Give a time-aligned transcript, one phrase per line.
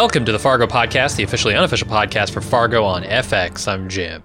[0.00, 3.68] Welcome to the Fargo podcast, the officially unofficial podcast for Fargo on FX.
[3.68, 4.24] I'm Jim.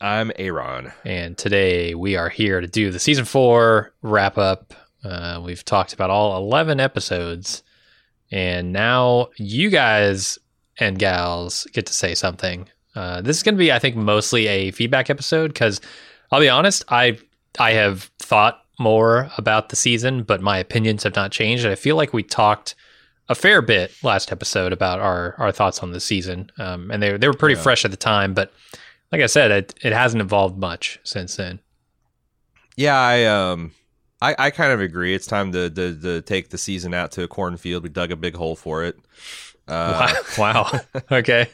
[0.00, 0.92] I'm Aaron.
[1.04, 4.74] And today we are here to do the season four wrap up.
[5.02, 7.64] Uh, we've talked about all 11 episodes.
[8.30, 10.38] And now you guys
[10.78, 12.68] and gals get to say something.
[12.94, 15.80] Uh, this is going to be, I think, mostly a feedback episode because
[16.30, 17.18] I'll be honest, I
[17.58, 21.66] I have thought more about the season, but my opinions have not changed.
[21.66, 22.76] I feel like we talked
[23.28, 27.16] a fair bit last episode about our our thoughts on the season, um, and they
[27.16, 27.62] they were pretty yeah.
[27.62, 28.34] fresh at the time.
[28.34, 28.52] But
[29.12, 31.60] like I said, it it hasn't evolved much since then.
[32.76, 33.72] Yeah, I um.
[34.22, 35.14] I, I kind of agree.
[35.14, 37.82] It's time to, to, to take the season out to a cornfield.
[37.82, 38.96] We dug a big hole for it.
[39.68, 40.72] Uh, wow.
[40.72, 40.80] wow.
[41.18, 41.50] okay.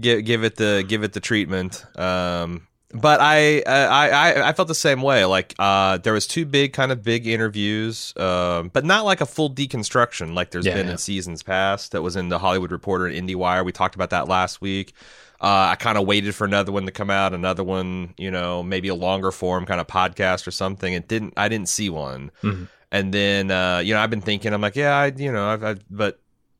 [0.00, 1.84] Give give it the give it the treatment.
[1.98, 5.24] Um, but I, I I felt the same way.
[5.26, 9.26] Like uh, there was two big kind of big interviews, um, but not like a
[9.26, 10.92] full deconstruction like there's yeah, been yeah.
[10.92, 11.92] in seasons past.
[11.92, 13.64] That was in the Hollywood Reporter and IndieWire.
[13.64, 14.94] We talked about that last week.
[15.40, 18.62] Uh, I kind of waited for another one to come out, another one, you know,
[18.62, 20.92] maybe a longer form kind of podcast or something.
[20.92, 21.34] It didn't.
[21.36, 22.32] I didn't see one.
[22.42, 22.64] Mm-hmm.
[22.90, 25.62] And then, uh, you know, I've been thinking, I'm like, yeah, I, you know, I've,
[25.62, 26.18] I've but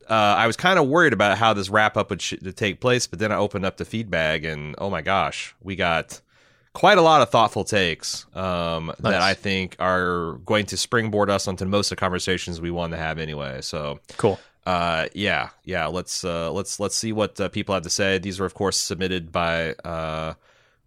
[0.09, 3.06] uh, I was kind of worried about how this wrap up would sh- take place,
[3.06, 6.20] but then I opened up the feedback, and oh my gosh, we got
[6.73, 8.97] quite a lot of thoughtful takes um, nice.
[8.98, 12.92] that I think are going to springboard us onto most of the conversations we want
[12.92, 13.61] to have anyway.
[13.62, 14.39] So cool.
[14.65, 15.87] Uh, yeah, yeah.
[15.87, 18.19] Let's uh, let's let's see what uh, people have to say.
[18.19, 19.75] These are of course submitted by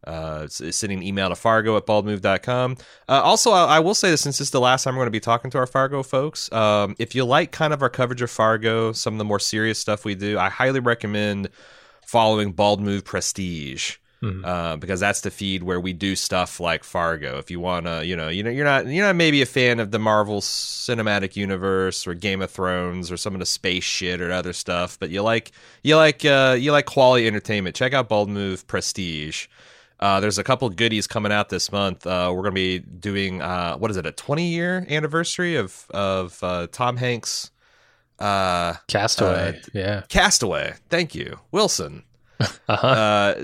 [0.05, 2.77] uh, sending an email to fargo at baldmove.com.
[3.07, 5.07] Uh, also, I, I, will say this since this is the last time we're going
[5.07, 6.51] to be talking to our Fargo folks.
[6.51, 9.77] Um, if you like kind of our coverage of Fargo, some of the more serious
[9.77, 11.49] stuff we do, I highly recommend
[12.05, 13.97] following Bald Move Prestige.
[14.23, 14.45] Mm-hmm.
[14.45, 17.39] Uh, because that's the feed where we do stuff like Fargo.
[17.39, 19.79] If you want to, you know, you know, you're not, you're not maybe a fan
[19.79, 24.21] of the Marvel Cinematic Universe or Game of Thrones or some of the space shit
[24.21, 25.51] or other stuff, but you like,
[25.81, 27.75] you like, uh, you like quality entertainment.
[27.75, 29.47] Check out Bald Move Prestige.
[30.01, 32.07] Uh, there's a couple goodies coming out this month.
[32.07, 35.85] Uh, we're going to be doing uh, what is it, a 20 year anniversary of
[35.91, 37.51] of uh, Tom Hanks.
[38.17, 40.01] Uh, Castaway, uh, yeah.
[40.09, 40.75] Castaway.
[40.89, 42.03] Thank you, Wilson.
[42.67, 43.35] uh-huh.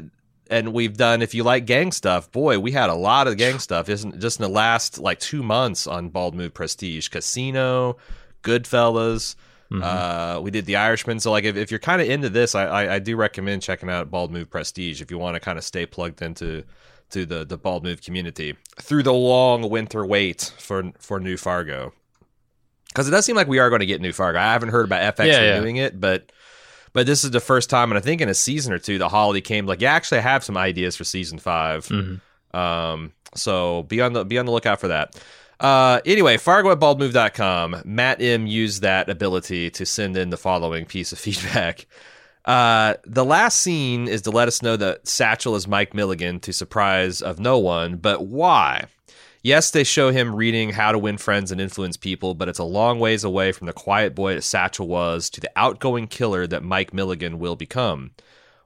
[0.49, 1.21] and we've done.
[1.21, 3.89] If you like gang stuff, boy, we had a lot of gang stuff.
[3.89, 7.97] Isn't just in the last like two months on Bald Move Prestige, Casino,
[8.41, 9.35] Goodfellas.
[9.71, 9.83] Mm-hmm.
[9.83, 11.19] Uh, we did The Irishman.
[11.19, 13.89] So, like, if, if you're kind of into this, I, I, I, do recommend checking
[13.89, 16.63] out Bald Move Prestige if you want to kind of stay plugged into
[17.09, 21.93] to the the Bald Move community through the long winter wait for for new Fargo.
[22.87, 24.39] Because it does seem like we are going to get new Fargo.
[24.39, 25.59] I haven't heard about FX yeah, yeah.
[25.59, 26.31] doing it, but
[26.93, 29.09] but this is the first time, and I think in a season or two, the
[29.09, 32.57] holiday came like, yeah, actually, I have some ideas for season 5 mm-hmm.
[32.57, 35.15] Um, so be on the be on the lookout for that.
[35.59, 37.81] Uh, anyway, Fargo at baldmove.com.
[37.83, 41.87] Matt M used that ability to send in the following piece of feedback.
[42.45, 46.53] Uh, the last scene is to let us know that Satchel is Mike Milligan to
[46.53, 48.85] surprise of no one, but why?
[49.43, 52.63] Yes, they show him reading How to Win Friends and Influence People, but it's a
[52.63, 56.63] long ways away from the quiet boy that Satchel was to the outgoing killer that
[56.63, 58.11] Mike Milligan will become.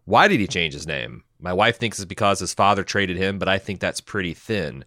[0.06, 1.24] Why did he change his name?
[1.40, 4.86] My wife thinks it's because his father traded him, but I think that's pretty thin.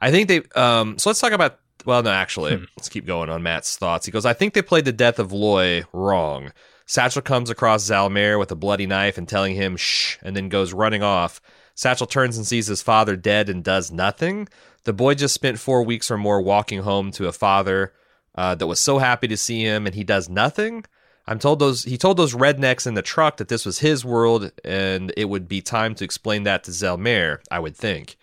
[0.00, 0.42] I think they.
[0.54, 1.58] Um, so let's talk about.
[1.86, 2.64] Well, no, actually, hmm.
[2.76, 4.04] let's keep going on Matt's thoughts.
[4.04, 6.52] He goes, I think they played the death of Loy wrong.
[6.84, 10.72] Satchel comes across Zelmare with a bloody knife and telling him shh, and then goes
[10.74, 11.40] running off.
[11.74, 14.48] Satchel turns and sees his father dead and does nothing.
[14.84, 17.92] The boy just spent four weeks or more walking home to a father
[18.34, 20.84] uh, that was so happy to see him, and he does nothing.
[21.26, 24.50] I'm told those he told those rednecks in the truck that this was his world,
[24.64, 27.38] and it would be time to explain that to Zelmare.
[27.50, 28.16] I would think.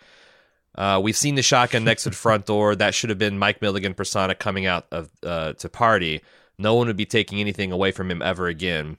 [0.78, 2.76] Uh, we've seen the shotgun next to the front door.
[2.76, 6.22] That should have been Mike Milligan persona coming out of uh, to party.
[6.56, 8.96] No one would be taking anything away from him ever again.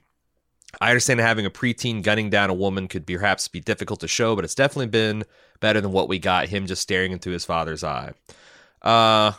[0.78, 4.36] I understand having a preteen gunning down a woman could perhaps be difficult to show,
[4.36, 5.24] but it's definitely been
[5.60, 6.50] better than what we got.
[6.50, 8.12] Him just staring into his father's eye.
[8.82, 9.32] Uh,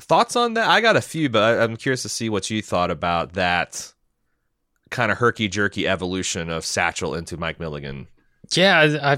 [0.00, 0.66] thoughts on that?
[0.66, 3.92] I got a few, but I'm curious to see what you thought about that
[4.90, 8.08] kind of herky jerky evolution of Satchel into Mike Milligan.
[8.52, 9.16] Yeah, I, I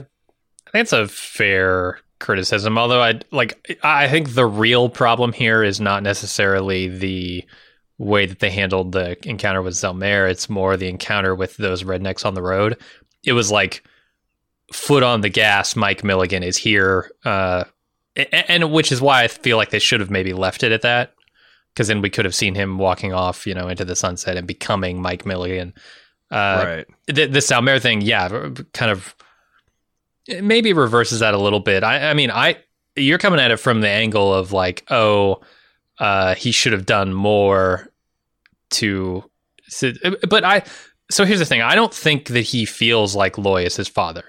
[0.72, 2.78] think it's a fair criticism.
[2.78, 7.44] Although I like, I think the real problem here is not necessarily the
[7.98, 10.30] way that they handled the encounter with Zelmare.
[10.30, 12.76] It's more the encounter with those rednecks on the road.
[13.24, 13.82] It was like
[14.72, 15.76] foot on the gas.
[15.76, 17.64] Mike Milligan is here, uh,
[18.14, 20.82] and, and which is why I feel like they should have maybe left it at
[20.82, 21.14] that,
[21.72, 24.46] because then we could have seen him walking off, you know, into the sunset and
[24.46, 25.72] becoming Mike Milligan.
[26.30, 26.86] Uh, right.
[27.06, 28.28] The, the Zelmare thing, yeah,
[28.72, 29.14] kind of
[30.28, 31.82] it maybe reverses that a little bit.
[31.84, 32.58] I, I mean, I
[32.96, 35.40] you're coming at it from the angle of like, oh,
[35.98, 37.90] uh, he should have done more
[38.70, 39.24] to
[39.68, 39.92] So,
[40.28, 40.62] but I.
[41.08, 41.62] So here's the thing.
[41.62, 44.24] I don't think that he feels like Loy is his father.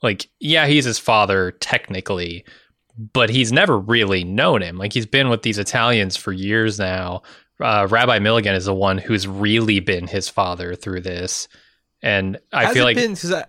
[0.00, 2.44] Like, yeah, he's his father technically,
[3.12, 4.78] but he's never really known him.
[4.78, 7.22] Like, he's been with these Italians for years now.
[7.60, 11.48] Uh, Rabbi Milligan is the one who's really been his father through this,
[12.00, 13.44] and I Has feel like been, I-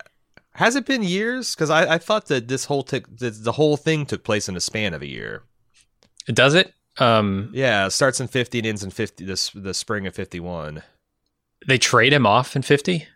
[0.53, 1.55] has it been years?
[1.55, 4.55] Because I, I thought that this whole took the, the whole thing took place in
[4.55, 5.43] a span of a year.
[6.27, 6.73] does it.
[6.97, 9.25] Um, Yeah, it starts in fifty and ends in fifty.
[9.25, 10.83] This the spring of fifty one.
[11.67, 13.07] they trade him off in fifty.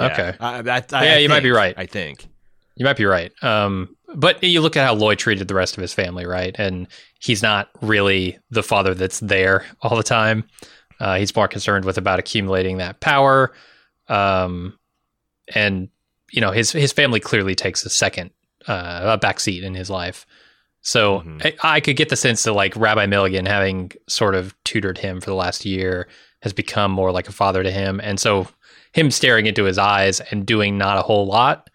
[0.00, 0.34] Okay.
[0.40, 1.74] I, I, I, Yeah, you might be right.
[1.76, 2.26] I think.
[2.76, 3.30] You might be right.
[3.42, 6.54] Um, but you look at how Lloyd treated the rest of his family, right?
[6.58, 6.86] And
[7.20, 10.44] he's not really the father that's there all the time.
[10.98, 13.52] Uh, he's more concerned with about accumulating that power.
[14.08, 14.78] Um,
[15.54, 15.88] and
[16.32, 18.30] you know, his his family clearly takes a second
[18.66, 20.26] uh, a backseat in his life.
[20.80, 21.54] So Mhm.
[21.62, 25.20] I, I could get the sense that like Rabbi Milligan, having sort of tutored him
[25.20, 26.08] for the last year,
[26.42, 28.48] has become more like a father to him, and so
[28.92, 31.70] him staring into his eyes and doing not a whole lot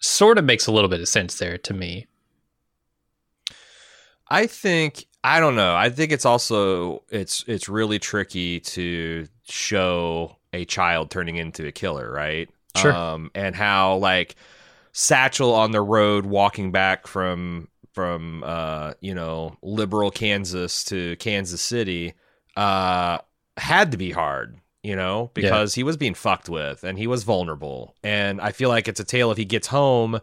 [0.00, 2.06] sort of makes a little bit of sense there to me.
[4.28, 5.74] I think I don't know.
[5.74, 11.72] I think it's also it's it's really tricky to show a child turning into a
[11.72, 12.48] killer, right?
[12.80, 12.92] Sure.
[12.92, 14.36] Um, and how like
[14.92, 21.62] Satchel on the road walking back from from uh, you know liberal Kansas to Kansas
[21.62, 22.14] City
[22.56, 23.18] uh,
[23.56, 27.24] had to be hard, you know, because he was being fucked with and he was
[27.24, 27.94] vulnerable.
[28.02, 30.20] And I feel like it's a tale if he gets home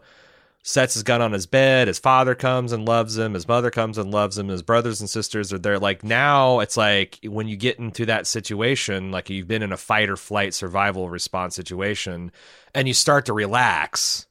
[0.68, 1.86] sets his gun on his bed.
[1.86, 3.34] His father comes and loves him.
[3.34, 4.48] His mother comes and loves him.
[4.48, 5.78] His brothers and sisters are there.
[5.78, 9.76] Like now, it's like when you get into that situation, like you've been in a
[9.76, 12.32] fight or flight survival response situation,
[12.74, 14.26] and you start to relax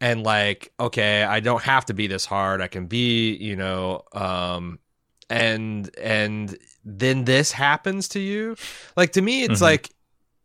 [0.00, 2.60] and like, okay, I don't have to be this hard.
[2.60, 4.78] I can be, you know, um,
[5.28, 8.54] and and then this happens to you.
[8.96, 9.62] Like to me, it's Mhm.
[9.62, 9.90] like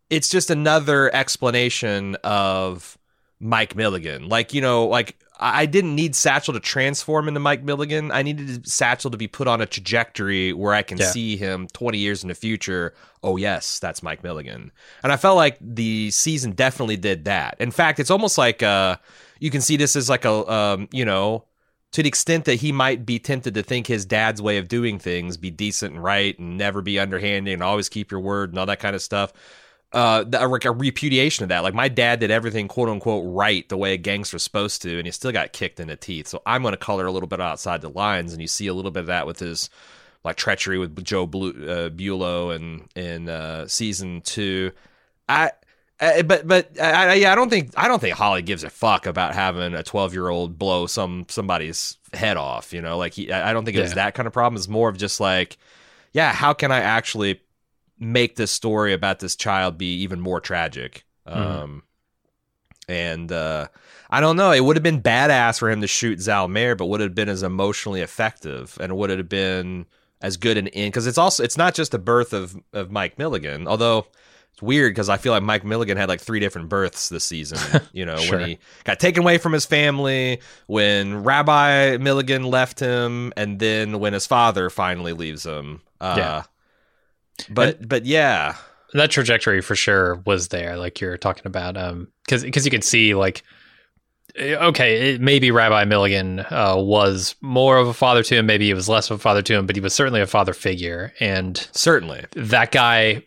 [0.10, 2.98] it's just another explanation of
[3.40, 4.28] Mike Milligan.
[4.28, 8.12] Like, you know, like I didn't need Satchel to transform into Mike Milligan.
[8.12, 11.12] I needed Satchel to be put on a trajectory where I can Yeah.
[11.12, 12.94] see him 20 years in the future.
[13.24, 14.72] Oh, yes, that's Mike Milligan.
[15.02, 17.56] And I felt like the season definitely did that.
[17.60, 18.98] In fact, it's almost like uh,
[19.40, 21.46] you can see this as like a, um, you know,
[21.94, 25.00] to the extent that he might be tempted to think his dad's way of doing
[25.00, 28.60] things be decent and right and never be underhanded and always keep your word and
[28.60, 29.32] all that kind of stuff
[29.92, 31.64] uh, a, like a repudiation of that.
[31.64, 35.08] Like my dad did everything quote unquote right the way a gangster's supposed to, and
[35.08, 36.28] he still got kicked in the teeth.
[36.28, 38.74] So I'm going to color a little bit outside the lines, and you see a
[38.74, 39.70] little bit of that with his
[40.24, 44.72] like treachery with Joe Blue, uh, Bulo and in uh, season two.
[45.28, 45.52] I.
[46.02, 48.70] Uh, but but I, I, yeah, I don't think I don't think Hawley gives a
[48.70, 52.72] fuck about having a 12 year old blow some somebody's head off.
[52.72, 53.96] You know, like he, I I don't think it was Yeah.
[53.96, 54.56] that kind of problem.
[54.58, 55.58] It's more of just like,
[56.14, 57.42] yeah, how can I actually
[58.00, 61.04] make this story about this child be even more tragic.
[61.28, 61.36] Mhm.
[61.36, 61.84] Um,
[62.88, 63.68] and uh,
[64.10, 64.52] I don't know.
[64.52, 67.30] It would have been badass for him to shoot Zelmare, but would it have been
[67.30, 69.86] as emotionally effective, and would it have been
[70.22, 70.92] as good an end?
[70.92, 74.08] Because it's also it's not just the birth of of Mike Milligan, although.
[74.54, 77.60] It's weird because I feel like Mike Milligan had like three different births this season.
[77.94, 78.40] You know, Sure.
[78.40, 84.00] when he got taken away from his family, when Rabbi Milligan left him, and then
[84.00, 85.82] when his father finally leaves him.
[86.02, 86.44] Uh, Yeah.
[87.50, 88.56] But but yeah,
[88.94, 92.84] that trajectory for sure was there like you're talking about um because because you could
[92.84, 93.44] see like
[94.36, 98.66] eh, okay it, maybe rabbi milligan uh, was more of a father to him maybe
[98.66, 101.14] he was less of a father to him but he was certainly a father figure
[101.20, 102.26] and certainly.
[102.34, 103.24] that guy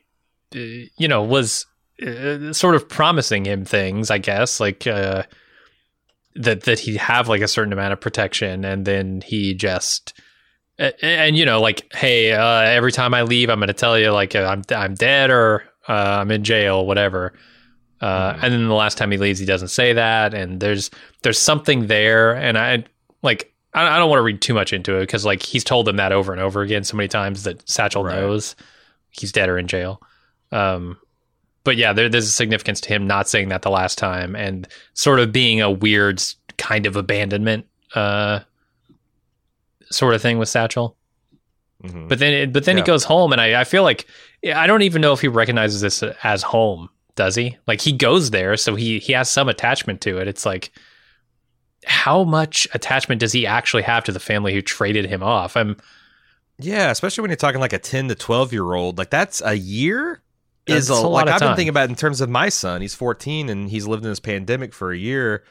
[0.54, 1.66] uh, you know was
[2.04, 5.22] uh, sort of promising him things i guess like uh
[6.34, 10.14] that that he'd have like a certain amount of protection and then he just
[10.82, 13.98] and, and you know like hey uh every time i leave i'm going to tell
[13.98, 17.32] you like uh, i'm i'm dead or uh, i'm in jail whatever
[18.00, 18.42] uh Mhm.
[18.42, 20.90] and then the last time he leaves he doesn't say that and there's
[21.22, 22.84] there's something there and i
[23.22, 25.86] like i, I don't want to read too much into it because like he's told
[25.86, 28.16] them that over and over again so many times that satchel Right.
[28.16, 28.56] knows
[29.10, 30.00] he's dead or in jail
[30.50, 30.96] um
[31.64, 34.66] but yeah there, there's a significance to him not saying that the last time and
[34.94, 36.20] sort of being a weird
[36.58, 38.40] kind of abandonment uh
[39.92, 40.96] sort of thing with satchel
[41.84, 42.08] Mhm.
[42.08, 42.82] but then, but then Yeah.
[42.84, 44.06] he goes home, and I, I feel like
[44.54, 46.88] I don't even know if he recognizes this as home.
[47.16, 47.56] Does he?
[47.66, 50.28] Like he goes there, so he he has some attachment to it.
[50.28, 50.70] It's like,
[51.84, 55.56] how much attachment does he actually have to the family who traded him off?
[55.56, 55.76] I'm
[56.58, 58.96] Yeah, especially when you're talking like a 10 to 12 year old.
[58.98, 60.22] Like that's a year
[60.66, 62.80] is a, a lot like I've been thinking about it in terms of my son.
[62.80, 65.42] He's 14 and he's lived in this pandemic for a year.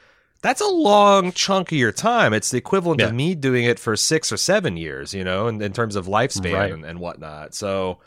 [0.41, 2.33] That's a long chunk of your time.
[2.33, 3.07] It's the equivalent Yeah.
[3.07, 6.07] of me doing it for six or seven years, you know, in, in terms of
[6.07, 6.71] lifespan Right.
[6.73, 7.53] and, and whatnot.
[7.53, 7.99] So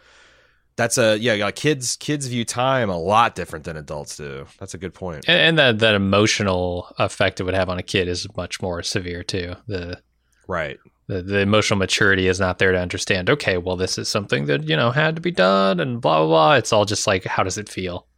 [0.76, 4.46] That's a yeah, yeah, kids kids view time a lot different than adults do.
[4.58, 5.24] That's a good point.
[5.28, 8.82] And, and that that emotional effect it would have on a kid is much more
[8.82, 9.54] severe too.
[9.68, 10.00] The
[10.48, 10.76] right.
[11.06, 13.28] The, the emotional maturity is not there to understand.
[13.30, 16.26] Okay, well, this is something that you know had to be done, and blah blah
[16.26, 16.54] blah.
[16.54, 18.08] It's all just like, how does it feel?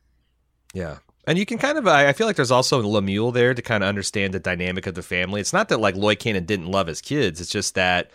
[0.73, 3.83] Yeah, and you can kind of, I feel like there's also Lemuel there to kind
[3.83, 5.40] of understand the dynamic of the family.
[5.40, 7.40] It's not that like Loy Cannon didn't love his kids.
[7.40, 8.11] It's just that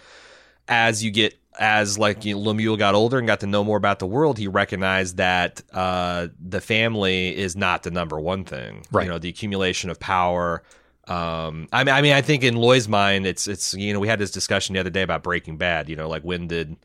[0.68, 3.77] as you get as like you know, Lemuel got older and got to know more
[3.77, 8.86] about the world, he recognized that uh, the family is not the number one thing.
[8.91, 9.03] Right.
[9.03, 10.63] You know, the accumulation of power.
[11.08, 14.08] Um, I mean, I mean, I think in Loy's mind, it's it's you know, we
[14.08, 15.89] had this discussion the other day about Breaking Bad.
[15.89, 16.77] You know, like when did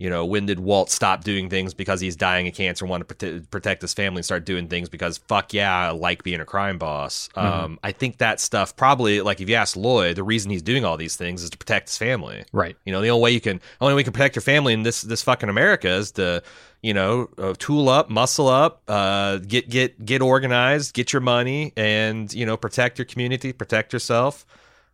[0.00, 3.06] you know, when did Walt stop doing things because he's dying of cancer and want
[3.06, 6.40] to prote- protect his family and start doing things because fuck yeah, I like being
[6.40, 7.28] a crime boss.
[7.36, 7.64] Mm-hmm.
[7.64, 10.86] Um, I think that stuff probably like if you ask Lloyd, the reason he's doing
[10.86, 12.44] all these things is to protect his family.
[12.50, 12.78] Right.
[12.86, 14.84] You know, the only way you can only way you can protect your family in
[14.84, 16.42] this this fucking America is to
[16.80, 21.74] you know uh, tool up, muscle up, uh, get get get organized, get your money,
[21.76, 24.46] and you know protect your community, protect yourself.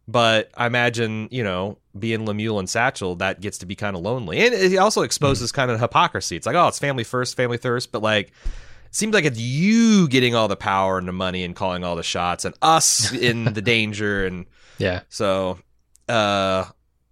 [0.09, 4.03] But I imagine, you know, being Lemuel and Satchel, that gets to be kind of
[4.03, 4.39] lonely.
[4.39, 5.57] And it also exposes mm-hmm.
[5.57, 6.37] kind of hypocrisy.
[6.37, 7.91] It's like, oh, it's family first, family thirst.
[7.91, 11.57] But like, it seems like it's you getting all the power and the money and
[11.57, 14.25] calling all the shots and us in the danger.
[14.25, 14.47] And
[14.79, 15.01] yeah.
[15.09, 15.59] So,
[16.09, 16.67] uh,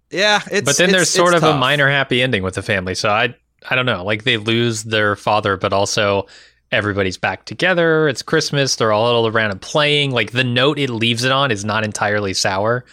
[0.09, 0.41] yeah.
[0.49, 1.55] It's But then there's sort of tough.
[1.55, 2.95] a minor happy ending with the family.
[2.95, 3.35] So I,
[3.69, 4.05] I don't know.
[4.05, 6.27] Like they lose their father, but also
[6.71, 8.07] everybody's back together.
[8.07, 8.75] It's Christmas.
[8.75, 10.11] They're all around and playing.
[10.11, 12.85] Like the note it leaves it on is not entirely sour,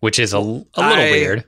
[0.00, 1.44] which is a, a little I, weird.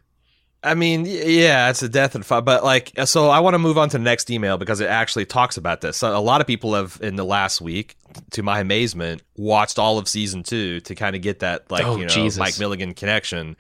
[0.63, 3.79] I mean, yeah, it's a death and fun, but like, so I want to move
[3.79, 5.97] on to the next email because it actually talks about this.
[5.97, 7.97] So a lot of people have, in the last week,
[8.33, 11.97] to my amazement, watched all of season two to kind of get that, like, oh,
[11.97, 12.39] you know, Jesus.
[12.39, 13.57] Mike Milligan connection.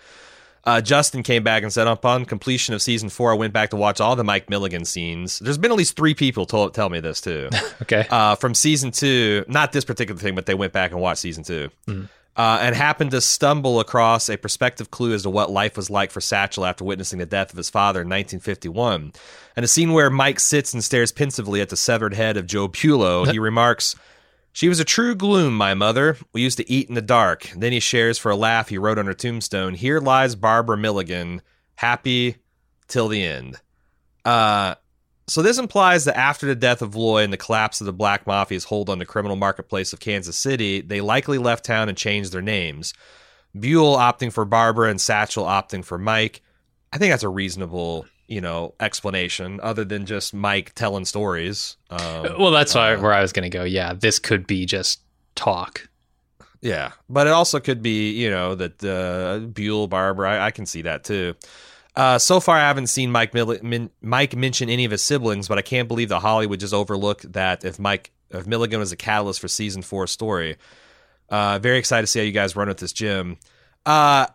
[0.64, 3.76] Uh, Justin came back and said, upon completion of season four, I went back to
[3.76, 5.38] watch all the Mike Milligan scenes.
[5.38, 7.48] There's been at least three people told, tell me this too.
[7.82, 8.06] okay.
[8.10, 11.44] Uh, from season two, not this particular thing, but they went back and watched season
[11.44, 12.08] 2 mm.
[12.36, 16.10] uh, and happened to stumble across a perspective clue as to what life was like
[16.10, 19.12] for Satchel after witnessing the death of his father in 1951.
[19.56, 22.68] And a scene where Mike sits and stares pensively at the severed head of Joe
[22.68, 23.96] Bulo, he remarks,
[24.52, 26.16] she was a true gloom, my mother.
[26.32, 27.50] We used to eat in the dark.
[27.56, 31.42] Then he shares for a laugh, he wrote on her tombstone, Here lies Barbara Milligan,
[31.76, 32.36] happy
[32.88, 33.56] till the end.
[34.24, 34.74] Uh,
[35.26, 38.24] so this implies that after the death of Loy and the collapse of the Black
[38.24, 42.32] Mafia's hold on the criminal marketplace of Kansas City, they likely left town and changed
[42.32, 42.92] their names.
[43.56, 46.42] Buel opting for Barbara and Satchel opting for Mike.
[46.92, 51.76] I think that's a reasonable you know explanation other than just Mike telling stories.
[51.90, 51.98] Um,
[52.38, 53.64] well, that's uh, where I was going to go.
[53.64, 55.00] Yeah, this could be just
[55.34, 55.88] talk.
[56.62, 60.30] Yeah, but it also could be you know that uh, Buel, Barbara.
[60.30, 61.34] I, I can see that too.
[61.96, 65.48] Uh, so far, I haven't seen Mike Mil- Min- Mike mention any of his siblings,
[65.48, 68.96] but I can't believe that Hollywood just overlooked that if Mike if Milligan was a
[68.96, 70.56] catalyst for season four story.
[71.28, 73.38] Uh, very excited to see how you guys run with this Jim.
[73.84, 74.26] Uh,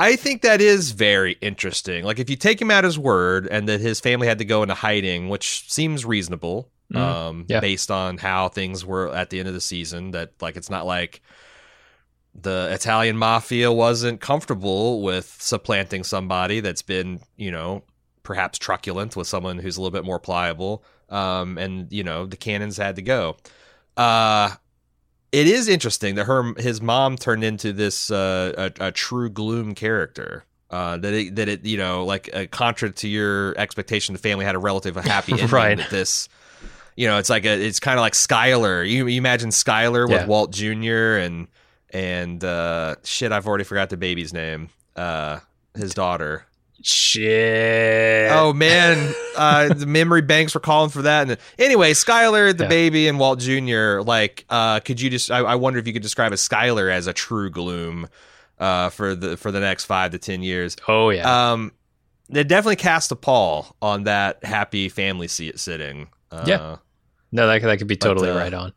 [0.00, 2.04] I think that is very interesting.
[2.04, 4.62] Like if you take him at his word and that his family had to go
[4.62, 7.60] into hiding, which seems reasonable, mm, um, yeah.
[7.60, 10.86] based on how things were at the end of the season, that like it's not
[10.86, 11.20] like
[12.34, 17.82] the Italian mafia wasn't comfortable with supplanting somebody that's been, you know,
[18.22, 20.82] perhaps truculent with someone who's a little bit more pliable.
[21.10, 23.36] Um, and you know, the cannons had to go.
[23.98, 24.52] Uh,
[25.32, 29.74] it is interesting that her his mom turned into this uh, a, a, true gloom
[29.74, 30.44] character.
[30.70, 34.44] Uh, that it, that it you know like a contra to your expectation, the family
[34.44, 35.48] had a relative a happy ending.
[35.48, 35.78] right.
[35.78, 36.28] That this,
[36.96, 38.88] you know, it's like a it's kind of like Skyler.
[38.88, 40.26] You, you imagine Skyler with yeah.
[40.26, 41.16] Walt Jr.
[41.16, 41.48] and
[41.90, 43.32] and uh, shit.
[43.32, 44.70] I've already forgot the baby's name.
[44.96, 45.40] Uh,
[45.74, 46.46] his daughter.
[46.82, 48.30] Shit.
[48.32, 51.28] Oh man, uh, the memory banks were calling for that.
[51.28, 52.68] And anyway, Skyler, the yeah.
[52.68, 54.00] baby, and Walt Jr.
[54.00, 55.30] Like, uh, could you just?
[55.30, 58.08] I, I, wonder if you could describe a Skyler as a true gloom
[58.58, 60.76] uh, for the for the next five to ten years.
[60.88, 61.52] Oh yeah.
[61.52, 61.72] Um,
[62.30, 66.08] they definitely cast a pall on that happy family seat sitting.
[66.30, 66.76] Uh, yeah.
[67.32, 68.72] No, that that could be totally but, uh, right on.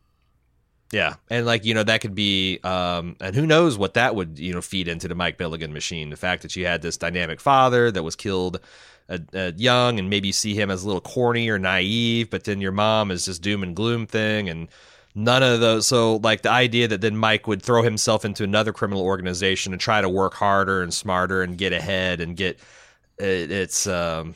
[0.94, 4.38] Yeah, and like you know that could be, um, and who knows what that would
[4.38, 6.12] you know feed into the Mike Milligan machine.
[6.12, 8.60] The fact that you had this dynamic father that was killed
[9.10, 12.44] at, at young, and maybe you see him as a little corny or naive, but
[12.44, 14.68] then your mom is just doom and gloom thing, and
[15.16, 15.88] none of those.
[15.88, 19.82] So like the idea that then Mike would throw himself into another criminal organization and
[19.82, 22.60] try to work harder and smarter and get ahead and get
[23.18, 24.36] it, it's um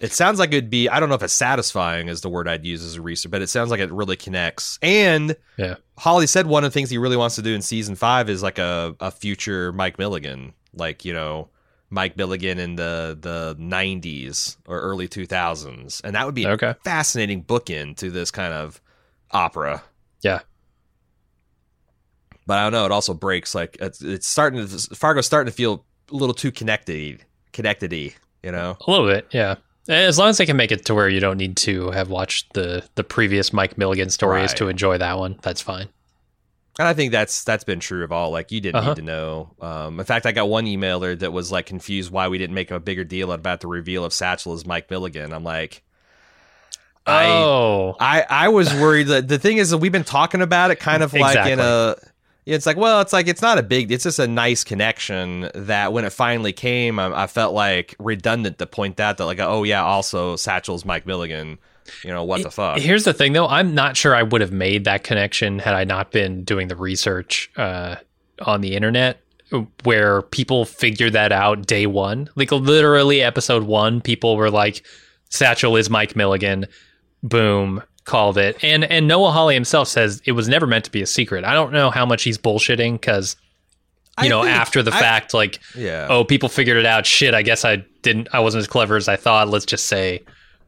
[0.00, 2.64] it sounds like it'd be I don't know if it's satisfying is the word I'd
[2.64, 4.78] use as a researcher, but it sounds like it really connects.
[4.82, 7.94] And yeah, Hawley said one of the things he really wants to do in season
[7.96, 11.48] five is like a, a future Mike Milligan, like you know,
[11.90, 16.74] Mike Milligan in the the 90s or early 2000s, and that would be a Okay.
[16.84, 18.80] fascinating bookend to this kind of
[19.32, 19.82] opera.
[20.22, 20.40] Yeah.
[22.46, 22.86] But I don't know.
[22.86, 26.50] It also breaks like it's, it's starting to Fargo's starting to feel a little too
[26.50, 28.76] connected, connected-y, you know.
[28.86, 29.56] A little bit, yeah.
[29.88, 32.52] As long as they can make it to where you don't need to have watched
[32.52, 34.56] the the previous Mike Milligan stories Right.
[34.58, 35.88] to enjoy that one, that's fine.
[36.78, 38.30] And I think that's that's been true of all.
[38.30, 38.90] Like you didn't Uh-huh.
[38.90, 39.50] need to know.
[39.60, 42.70] Um, in fact, I got one emailer that was like confused why we didn't make
[42.70, 45.32] a bigger deal about the reveal of Satchel as Mike Milligan.
[45.32, 45.82] I'm like,
[47.06, 50.70] I oh, I I was worried that the thing is that we've been talking about
[50.70, 51.96] it kind of like in a.
[52.48, 53.92] It's like well, it's like it's not a big.
[53.92, 58.58] It's just a nice connection that when it finally came, I, I felt like redundant
[58.58, 61.58] to point out that like oh yeah, also Satchel's Mike Milligan.
[62.02, 62.78] You know what the fuck?
[62.78, 63.46] Here's the thing, though.
[63.46, 66.76] I'm not sure I would have made that connection had I not been doing the
[66.76, 67.96] research uh,
[68.42, 69.20] on the internet,
[69.84, 72.30] where people figured that out day one.
[72.34, 74.84] Like literally, episode one, people were like,
[75.28, 76.66] "Satchel is Mike Milligan."
[77.22, 78.56] Boom, called it.
[78.64, 81.44] And and Noah Hawley himself says it was never meant to be a secret.
[81.44, 83.36] I don't know how much he's bullshitting because
[84.20, 86.08] you I know think- after the I- fact, like yeah.
[86.10, 87.06] oh, people figured it out.
[87.06, 88.28] Shit, I guess I didn't.
[88.32, 89.48] I wasn't as clever as I thought.
[89.48, 90.24] Let's just say,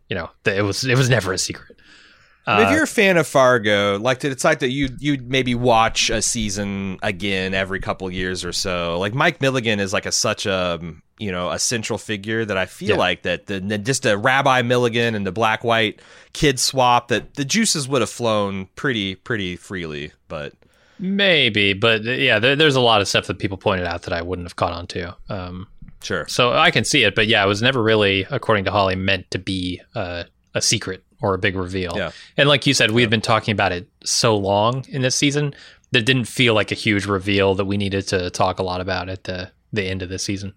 [0.09, 1.77] you know, that it was it was never a secret.
[2.47, 5.55] But if Uh, you're a fan of Fargo, like to decide that you you maybe
[5.55, 8.99] watch a season again every couple years or so.
[8.99, 10.81] Like Mike Milligan is like a such a
[11.19, 12.97] you know a central figure that I feel Yeah.
[12.97, 16.01] like that the, the just a Rabbi Milligan and the black white
[16.33, 20.13] kid swap that the juices would have flown pretty pretty freely.
[20.29, 20.55] But
[20.99, 24.13] Maybe, but uh, yeah, there, there's a lot of stuff that people pointed out that
[24.13, 25.17] I wouldn't have caught on to.
[25.31, 25.67] Um,
[26.03, 28.97] sure, so I can see it, but yeah, it was never really, according to Hawley,
[28.97, 30.25] meant to be uh,
[30.55, 31.93] a secret or a big reveal.
[31.97, 32.13] Yeah.
[32.37, 35.55] And like you said, we had been talking about it so long in this season
[35.93, 38.81] that it didn't feel like a huge reveal that we needed to talk a lot
[38.81, 40.55] about at the the end of the season.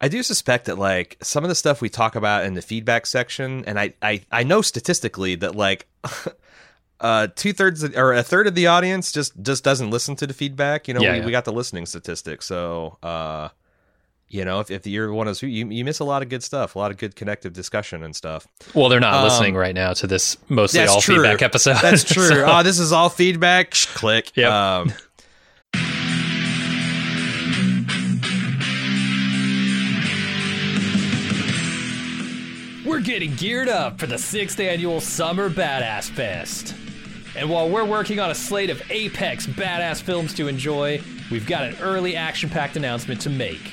[0.00, 3.06] I do suspect that like some of the stuff we talk about in the feedback
[3.06, 5.86] section, and I I, I know statistically that like
[7.00, 10.34] uh two thirds or a third of the audience just just doesn't listen to the
[10.34, 10.88] feedback.
[10.88, 11.26] You know, Yeah, we, yeah.
[11.26, 13.48] we got the listening statistics, so uh
[14.28, 16.28] you know if, if you're one of those who you, you miss a lot of
[16.28, 18.46] good stuff, a lot of good connective discussion and stuff.
[18.74, 21.16] Well, they're not Um, listening right now to this mostly all true.
[21.16, 21.76] feedback episode.
[21.82, 22.28] That's true.
[22.28, 23.74] So- oh, this is all feedback.
[23.74, 24.32] Shh, Click.
[24.36, 24.50] Yep.
[24.52, 24.92] Um,
[32.84, 36.72] We're getting geared up for the sixth annual Summer Badass Fest.
[37.36, 41.64] And while we're working on a slate of apex badass films to enjoy, we've got
[41.64, 43.72] an early action packed announcement to make.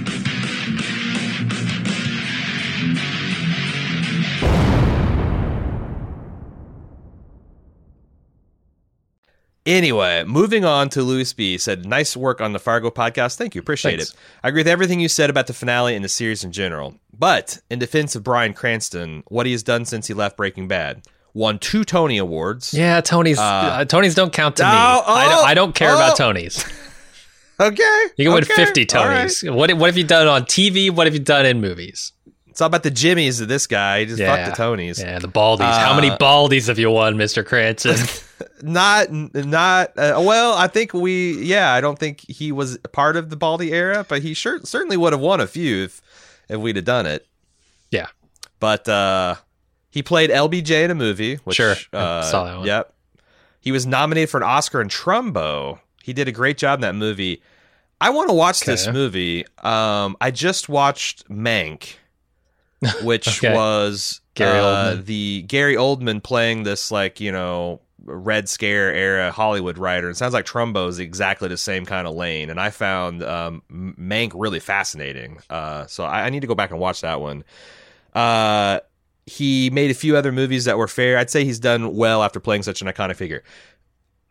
[9.65, 11.57] Anyway, moving on to Louis B.
[11.57, 13.35] said, "Nice work on the Fargo podcast.
[13.35, 14.11] Thank you, appreciate Thanks.
[14.11, 14.17] it.
[14.43, 16.95] I agree with everything you said about the finale and the series in general.
[17.17, 21.03] But in defense of Bryan Cranston, what he has done since he left Breaking Bad,
[21.35, 22.73] won two Tony Awards.
[22.73, 24.69] Yeah, Tony's uh, Tony's don't count to me.
[24.69, 25.95] oh, I, don't, oh, I don't care oh.
[25.95, 26.67] about Tonys.
[27.59, 29.27] Okay, You can win fifty all right.
[29.27, 29.53] Tonys.
[29.55, 30.89] What what have you done on TV?
[30.89, 32.11] What have you done in movies?
[32.47, 33.99] It's all about the Jimmies of this guy.
[33.99, 34.47] He just Yeah.
[34.47, 34.99] fuck the Tonys.
[34.99, 35.59] Yeah, the Baldies.
[35.77, 37.97] How many Uh, Baldies have you won, Mister Cranston?
[38.61, 43.29] not not uh, well i think we yeah i don't think he was part of
[43.29, 46.01] the baldy era but he sure certainly would have won a few if
[46.49, 47.25] if we'd have done it
[47.91, 48.07] Yeah.
[48.59, 49.35] but uh
[49.89, 51.75] he played lbj in a movie which Sure.
[51.93, 52.65] Uh, saw that one.
[52.67, 52.93] yep
[53.59, 56.95] he was nominated for an oscar in trumbo he did a great job in that
[56.95, 57.41] movie
[57.99, 61.95] i want to watch this movie um i just watched mank
[63.03, 63.53] which Okay.
[63.53, 69.77] was Gary uh, the Gary Oldman playing this like you know Red Scare era Hollywood
[69.77, 70.09] writer.
[70.09, 73.63] It sounds like Trumbo is exactly the same kind of lane, and I found um,
[73.71, 75.39] Mank really fascinating.
[75.49, 77.43] Uh, so I, I need to go back and watch that one.
[78.13, 78.79] Uh,
[79.25, 81.17] he made a few other movies that were fair.
[81.17, 83.43] I'd say he's done well after playing such an iconic figure.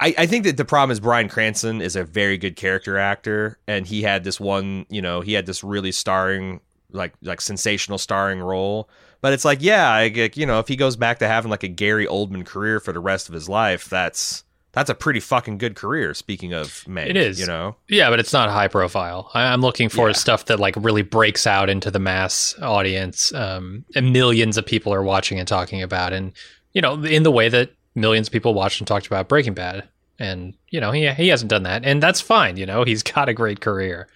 [0.01, 3.59] I, I think that the problem is Bryan Cranston is a very good character actor,
[3.69, 7.99] and he had this one, you know, he had this really starring, like like sensational
[7.99, 8.89] starring role.
[9.21, 10.05] But it's like, yeah, I,
[10.35, 13.01] you know, if he goes back to having like a Gary Oldman career for the
[13.01, 16.15] rest of his life, that's that's a pretty fucking good career.
[16.15, 17.41] Speaking of Mank, It is.
[17.41, 19.31] you know, Yeah, but it's not high profile.
[19.35, 20.13] I, I'm looking for Yeah.
[20.15, 24.95] stuff that like really breaks out into the mass audience, um, and millions of people
[24.95, 26.33] are watching and talking about, and
[26.73, 29.89] you know, in the way that millions of people watched and talked about Breaking Bad.
[30.21, 32.57] And you know, he he hasn't done that, and that's fine.
[32.57, 34.07] You know, he's got a great career.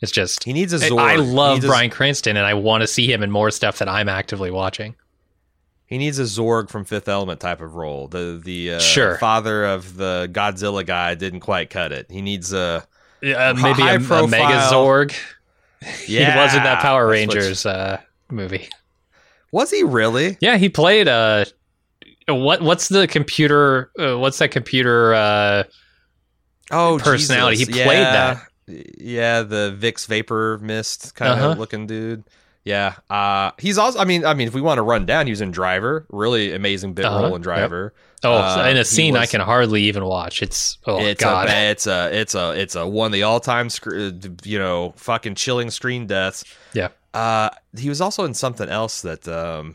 [0.00, 0.98] It's just he needs a I- Zorg.
[1.00, 3.78] I love needs a- Bryan Cranston, and I want to see him in more stuff
[3.78, 4.94] that I'm actively watching.
[5.86, 8.06] He needs a Zorg from Fifth Element type of role.
[8.08, 9.18] The the uh, Sure.
[9.18, 12.06] father of the Godzilla guy didn't quite cut it.
[12.10, 12.84] He needs a
[13.22, 14.28] Uh, maybe a, a profile.
[14.28, 15.14] Megazord.
[16.06, 16.32] yeah.
[16.32, 18.68] he was in that Power Rangers uh, movie.
[19.52, 20.38] Was he really?
[20.40, 21.44] Yeah, he played uh
[22.28, 25.64] what what's the computer uh, what's that computer uh
[26.70, 27.56] Oh, Personality.
[27.56, 27.74] Jesus.
[27.74, 28.40] He played Yeah.
[28.98, 31.50] Yeah, the Vicks Vapor Mist kind Uh-huh.
[31.52, 32.24] of looking dude.
[32.64, 32.94] Yeah.
[33.08, 35.40] Uh he's also I mean I mean if we want to run down, he was
[35.40, 36.06] in Driver.
[36.10, 37.22] Really amazing bit Uh-huh.
[37.22, 37.94] role in Driver.
[38.22, 40.42] oh Uh, in a scene I can hardly even watch.
[40.42, 41.48] It's oh it's god.
[41.48, 44.10] a it's a it's a it's a one of the all-time sc- uh,
[44.44, 46.44] you know fucking chilling screen deaths.
[46.74, 46.88] Yeah.
[47.14, 49.74] Uh he was also in something else that um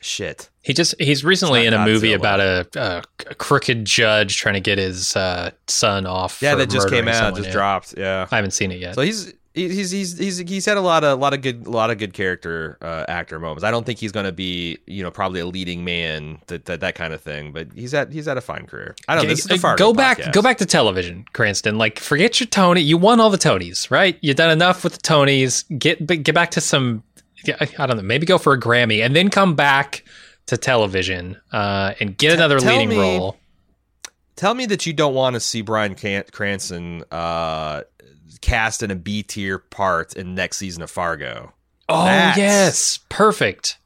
[0.00, 0.50] shit.
[0.62, 4.78] He just he's recently in a movie about a, a crooked judge trying to get
[4.78, 6.42] his uh, son off.
[6.42, 7.94] Yeah, that just came out, just dropped.
[7.96, 8.26] Yeah.
[8.30, 8.94] I haven't seen it yet.
[8.94, 11.70] So he's he's he's he's he's had a lot of a lot of good a
[11.70, 13.64] lot of good character uh, actor moments.
[13.64, 16.80] I don't think he's going to be you know probably a leading man that, that
[16.80, 18.94] that kind of thing, but he's had he's had a fine career.
[19.08, 19.30] I don't know.
[19.30, 20.32] This is the go back podcast.
[20.32, 24.18] go back to television cranston like forget your tony you won all the tonys right
[24.20, 27.02] you done enough with the tonys get get back to some
[27.78, 28.02] i don't know.
[28.02, 30.04] Maybe go for a grammy and then come back
[30.46, 33.36] to television uh, and get another tell leading me- role.
[34.36, 37.82] Tell me that you don't want to see Bryan Can- Cranston uh,
[38.40, 41.52] cast in a B tier part in next season of Fargo,
[41.88, 42.98] oh That's- yes.
[43.10, 43.76] Perfect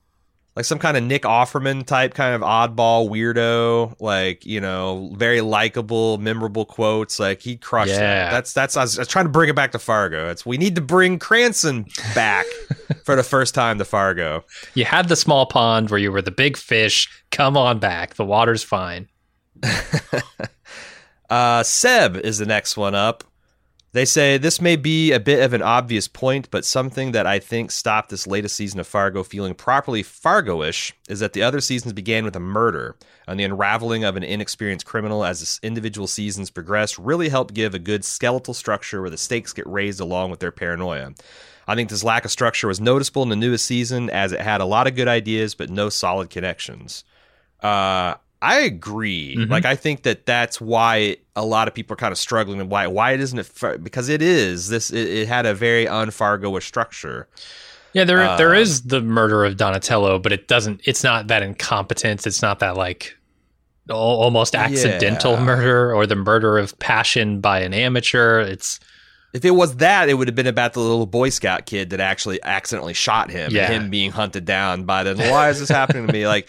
[0.57, 5.41] like some kind of Nick Offerman type kind of oddball weirdo, like you know, very
[5.41, 7.19] likable, memorable quotes.
[7.19, 7.99] Like he crushed Yeah.
[7.99, 8.31] that.
[8.31, 8.77] That's that's.
[8.77, 10.31] I was, I was trying to bring it back to Fargo.
[10.31, 12.47] It's we need to bring Cranston back
[13.05, 14.45] for the first time to Fargo.
[14.75, 18.25] you had the small pond where you were the big fish come on back the
[18.25, 19.09] water's fine
[21.31, 23.25] Uh, Seb is the next one up.
[23.95, 27.39] They say this may be a bit of an obvious point, but something that I
[27.39, 31.93] think stopped this latest season of Fargo feeling properly Fargo-ish is that the other seasons
[31.93, 32.97] began with a murder,
[33.29, 37.73] and the unraveling of an inexperienced criminal as the individual seasons progressed really helped give
[37.73, 41.15] a good skeletal structure where the stakes get raised along with their paranoia.
[41.69, 44.61] I think this lack of structure was noticeable in the newest season as it had
[44.61, 47.05] a lot of good ideas but no solid connections.
[47.63, 49.37] Uh, I agree.
[49.39, 49.51] Mhm.
[49.51, 52.71] Like I think that that's why a lot of people are kind of struggling and
[52.71, 55.87] why why it isn't it far- because it is this it, it had a very
[55.87, 57.27] unfargo-ish structure.
[57.95, 60.81] Yeah, there Uh, there is the murder of Donatello, but it doesn't.
[60.85, 62.27] It's not that incompetence.
[62.27, 63.17] It's not that like
[63.91, 65.45] almost accidental Yeah.
[65.45, 68.41] murder or the murder of passion by an amateur.
[68.41, 68.81] It's
[69.35, 71.99] If it was that, it would have been about the little Boy Scout kid that
[72.01, 73.65] actually accidentally shot him Yeah.
[73.65, 75.15] and him being hunted down by the.
[75.31, 76.27] Why is this happening to me?
[76.29, 76.47] Like,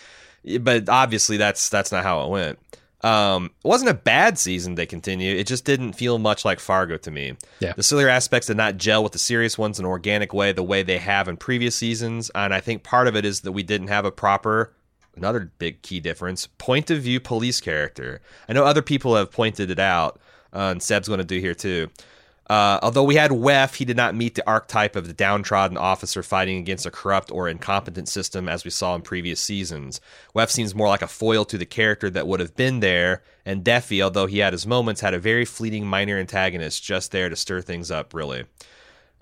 [0.59, 2.59] but obviously that's that's not how it went.
[3.01, 4.75] Um, it wasn't a bad season.
[4.75, 5.35] They continue.
[5.35, 7.37] It just didn't feel much like Fargo to me.
[7.59, 7.73] Yeah.
[7.73, 10.63] The sillier aspects did not gel with the serious ones in an organic way, the
[10.63, 12.31] way they have in previous seasons.
[12.33, 14.73] And I think part of it is that we didn't have a proper.
[15.15, 18.21] Another big key difference: point of view police character.
[18.49, 20.19] I know other people have pointed it out,
[20.51, 21.89] uh, and Seb's going to do here too.
[22.47, 26.21] Uh, although we had Weff, he did not meet the archetype of the downtrodden officer
[26.21, 29.99] fighting against a corrupt or incompetent system as we saw in previous seasons.
[30.35, 33.63] Weff seems more like a foil to the character that would have been there, and
[33.63, 37.35] Deafy, although he had his moments, had a very fleeting minor antagonist just there to
[37.35, 38.45] stir things up, really.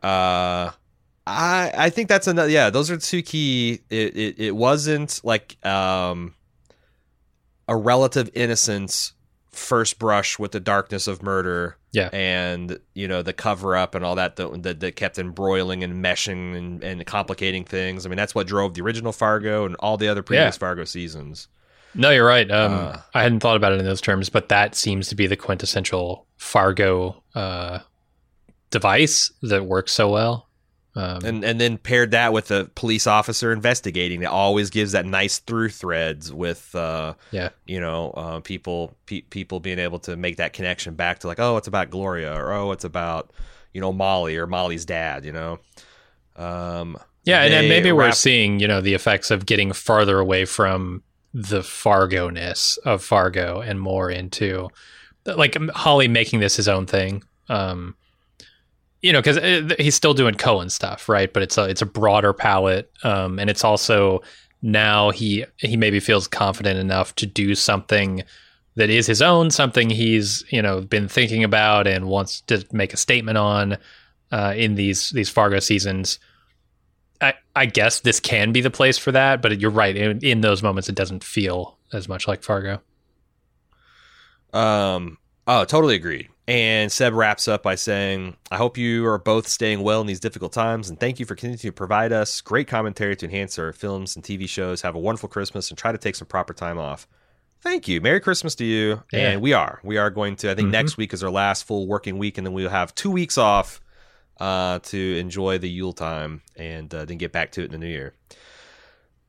[0.01, 0.71] Uh,
[1.25, 2.49] I I think that's another.
[2.49, 3.79] Yeah, those are two key.
[3.89, 6.36] It it, it wasn't like um
[7.67, 9.13] a relative innocence
[9.54, 12.10] first brush with the darkness of murder Yeah.
[12.12, 16.56] and you know the cover up and all that that, that, kept embroiling and meshing
[16.58, 20.08] and, and complicating things i mean that's what drove the original fargo and all the
[20.08, 20.60] other previous Yeah.
[20.60, 21.48] fargo seasons
[21.96, 22.50] No, you're right.
[22.50, 22.98] Um, Uh.
[23.13, 26.26] I hadn't thought about it in those terms, but that seems to be the quintessential
[26.38, 27.80] Fargo uh,
[28.72, 30.50] device that works so well.
[30.95, 35.08] Um, and and then paired that with the police officer investigating it always gives that
[35.08, 37.49] nice through threads with uh Yeah.
[37.65, 41.39] you know uh, people pe- people being able to make that connection back to like
[41.39, 43.32] oh it's about gloria or oh it's about
[43.73, 45.58] you know molly or molly's dad you know
[46.36, 50.19] um yeah, and then maybe we're wrap- seeing you know the effects of getting farther
[50.19, 51.03] away from
[51.34, 54.67] the Fargo ness of Fargo and more into
[55.25, 57.23] like Hawley making this his own thing.
[57.47, 57.95] Um,
[59.04, 61.32] you know, because he's still doing Coen stuff, right?
[61.32, 64.22] But it's a it's a broader palette, um, and it's also
[64.62, 68.24] now he he maybe feels confident enough to do something
[68.76, 72.94] that is his own, something he's you know been thinking about and wants to make
[72.94, 73.78] a statement on
[74.32, 76.18] uh, in these these Fargo seasons.
[77.20, 79.96] I, I guess this can be the place for that, but you're right.
[79.96, 82.82] In, in those moments, it doesn't feel as much like Fargo.
[84.54, 85.18] Um.
[85.46, 86.30] Oh, totally agreed.
[86.47, 90.19] And Seb wraps up by saying, "I hope you are both staying well in these
[90.19, 93.71] difficult times, and thank you for continuing to provide us great commentary to enhance our
[93.71, 94.82] films and TV shows.
[94.82, 97.08] Have a wonderful Christmas and try to take some proper time off."
[97.62, 98.01] Thank you.
[98.01, 99.03] Merry Christmas to you.
[99.13, 99.29] Yeah.
[99.32, 99.79] And we are.
[99.84, 100.51] We are going to.
[100.51, 100.71] I think Mhm.
[100.71, 103.79] next week is our last full working week, and then we'll have two weeks off
[104.41, 107.77] uh, to enjoy the Yule time, and uh, then get back to it in the
[107.77, 108.13] new year.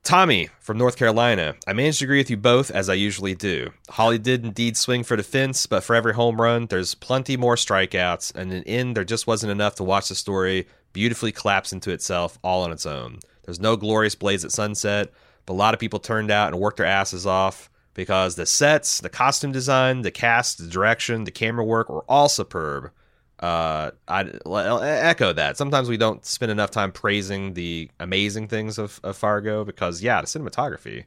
[0.05, 1.55] Tommy from North Carolina.
[1.65, 3.71] I managed to agree with you both as I usually do.
[3.89, 7.55] Hawley did indeed swing for the fence, but for every home run, there's plenty more
[7.55, 11.73] strikeouts, and in the end, there just wasn't enough to watch the story beautifully collapse
[11.73, 13.17] into itself all on its own.
[13.45, 15.11] There's no glorious blaze at sunset,
[15.47, 19.01] but a lot of people turned out and worked their asses off because the sets,
[19.01, 22.91] the costume design, the cast, the direction, the camera work were all superb.
[23.39, 25.57] Uh, I I'll echo that.
[25.57, 30.21] Sometimes we don't spend enough time praising the amazing things of, of Fargo because, yeah,
[30.21, 31.03] the cinematography.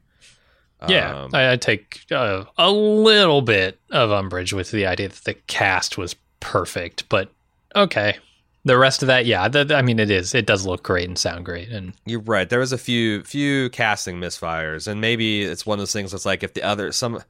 [0.86, 5.24] Yeah, Um, I, I take uh, a little bit of umbrage with the idea that
[5.24, 7.32] the cast was perfect, but
[7.74, 8.18] okay.
[8.64, 10.34] The rest of that, yeah, th- I mean, it is.
[10.34, 12.48] It does look great and sound great, and You're right.
[12.48, 16.26] There was a few few casting misfires, and maybe it's one of those things that's
[16.26, 17.22] like if the other some,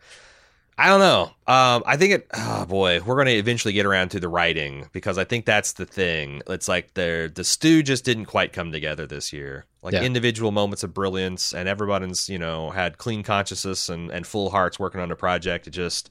[0.80, 1.22] I don't know.
[1.52, 2.26] Um, I think it.
[2.34, 5.72] Oh boy, we're going to eventually get around to the writing because I think that's
[5.72, 6.40] the thing.
[6.46, 9.64] It's like the the stew just didn't quite come together this year.
[9.82, 10.02] Like Yeah.
[10.04, 14.78] individual moments of brilliance, and everybody's you know had clean consciousness and and full hearts
[14.78, 15.66] working on a project.
[15.66, 16.10] It just.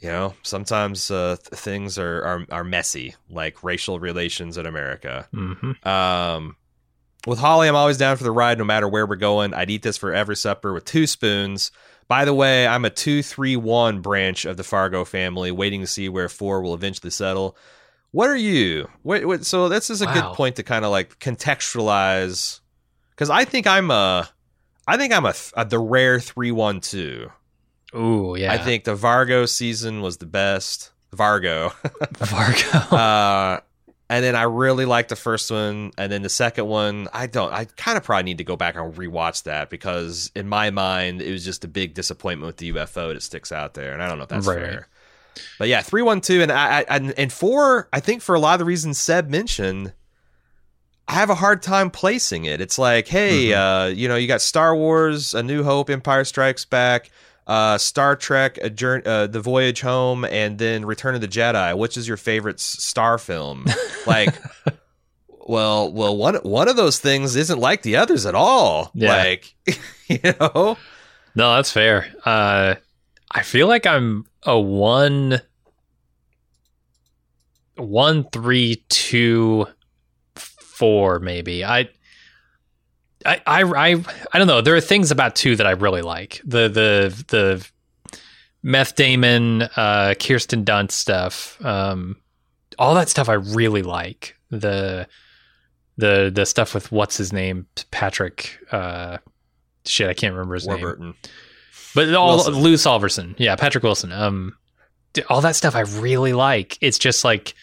[0.00, 5.28] You know, sometimes uh, th- things are, are are messy, like racial relations in America.
[5.32, 5.86] mhm.
[5.86, 6.56] Um,
[7.24, 9.54] with Hawley, I'm always down for the ride no matter where we're going.
[9.54, 11.70] I'd eat this for every supper with two spoons.
[12.12, 16.28] By the way, I'm a 231 branch of the Fargo family, waiting to see where
[16.28, 17.56] four will eventually settle.
[18.10, 18.90] What are you?
[19.02, 20.12] What, what, so this is a Wow.
[20.12, 22.60] good point to kind of like contextualize,
[23.12, 24.28] because I think I'm a,
[24.86, 27.30] I think I'm a, a the rare 312.
[27.94, 30.90] ooh, yeah, I think the Vargo season was the best.
[31.16, 31.70] Vargo.
[32.18, 32.92] Vargo.
[32.92, 33.60] uh,
[34.14, 37.52] and then I really liked the first one, and then the second one, I don't.
[37.52, 41.22] I kind of probably need to go back and rewatch that because in my mind,
[41.22, 44.08] it was just a big disappointment with the UFO that sticks out there, and I
[44.08, 44.58] don't know if that's Right.
[44.58, 44.88] fair.
[45.58, 47.88] But yeah, three one two, and I, I and, and four.
[47.92, 49.92] I think for a lot of the reasons Seb mentioned,
[51.08, 52.60] I have a hard time placing it.
[52.60, 56.64] It's like, hey, uh, you know, you got Star Wars, A New Hope, Empire Strikes
[56.64, 57.10] Back,
[57.46, 61.76] uh, Star Trek, a journey, uh, The Voyage Home, and then Return of the Jedi.
[61.76, 63.66] Which is your favorite Star film?
[64.04, 64.34] Like,
[65.28, 68.90] well, well, one one of those things isn't like the others at all.
[68.94, 69.16] Yeah.
[69.16, 69.54] Like,
[70.08, 70.76] you know,
[71.36, 72.12] no, that's fair.
[72.24, 72.74] Uh,
[73.30, 75.40] I feel like I'm a one,
[77.76, 79.66] one, three, two,
[80.34, 81.64] four, maybe.
[81.64, 81.88] I.
[83.24, 84.60] I, I I I don't know.
[84.60, 86.40] There are things about two that I really like.
[86.44, 87.68] The the the
[88.62, 92.16] Meth Damon, uh, Kirsten Dunst stuff, um,
[92.78, 94.36] all that stuff I really like.
[94.50, 95.08] The
[95.96, 98.58] the the stuff with what's his name, Patrick.
[98.70, 99.18] Uh,
[99.84, 101.14] shit, I can't remember his name.
[101.94, 102.54] But all Wilson.
[102.54, 104.12] Lou Solverson, yeah, Patrick Wilson.
[104.12, 104.56] Um,
[105.28, 106.78] all that stuff I really like.
[106.80, 107.54] It's just like,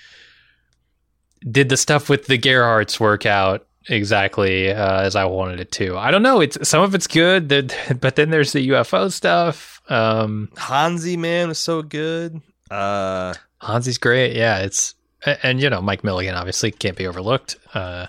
[1.50, 5.98] did the stuff with the Gerhardts work out exactly uh, as I wanted it to?
[5.98, 6.42] I don't know.
[6.42, 9.82] It's some of it's good, but then there's the UFO stuff.
[9.90, 12.42] Um, Hanzee man was so good.
[12.70, 14.36] Uh, Hanzee's great.
[14.36, 17.56] Yeah, it's a- and you know Mike Milligan obviously can't be overlooked.
[17.74, 18.08] Uh,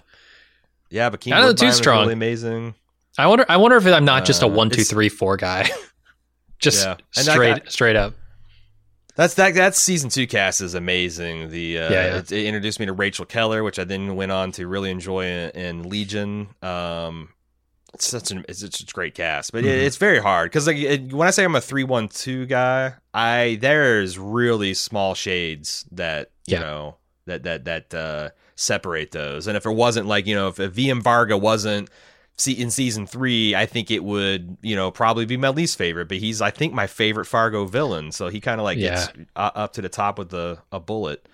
[0.90, 2.00] yeah, but King I don't know, too strong.
[2.02, 2.74] really amazing.
[3.18, 3.44] I wonder.
[3.48, 5.68] I wonder if I'm not just a Uh, one, two, three, four guy.
[6.58, 6.96] Just Yeah.
[7.12, 8.12] Straight I- straight up.
[9.20, 9.54] That's that.
[9.54, 11.50] That season two cast is amazing.
[11.50, 12.16] The uh, Yeah, yeah.
[12.20, 15.26] It, it introduced me to Rachel Keller, which I then went on to really enjoy
[15.26, 16.48] in, in Legion.
[16.62, 17.28] Um,
[17.92, 19.84] it's such an it's such a great cast, but it, Mhm.
[19.84, 22.94] it's very hard because like it, when I say I'm a three one two guy,
[23.12, 26.60] I there's really small shades that you Yeah.
[26.60, 29.46] know that that that uh, separate those.
[29.48, 31.90] And if it wasn't like you know if, if VM Varga wasn't
[32.40, 36.08] see in season three, I think it would, you know, probably be my least favorite.
[36.08, 38.12] But he's, I think, my favorite Fargo villain.
[38.12, 41.28] So he kind of like gets uh, up to the top with the a bullet.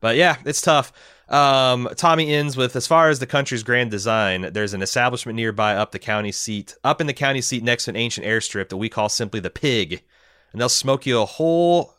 [0.00, 0.92] But yeah, it's tough.
[1.28, 5.76] Um, Tommy ends with as far as the country's grand design, there's an establishment nearby
[5.76, 8.78] up the county seat, up in the county seat next to an ancient airstrip that
[8.78, 10.02] we call simply the pig,
[10.50, 11.94] and they'll smoke you a whole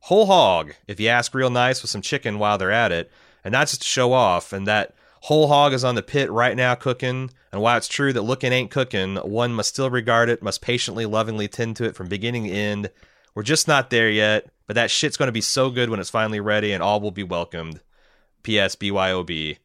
[0.00, 3.08] whole hog if you ask real nice with some chicken while they're at it,
[3.44, 4.52] and not just to show off.
[4.52, 4.95] And that
[5.26, 7.30] whole hog is on the pit right now cooking.
[7.50, 11.04] And while it's true that looking ain't cooking, one must still regard it, must patiently,
[11.04, 12.90] lovingly tend to it from beginning to end.
[13.34, 16.10] We're just not there yet, but that shit's going to be so good when it's
[16.10, 17.80] finally ready, and all will be welcomed.
[18.44, 18.76] P.S.
[18.76, 19.56] BYOB.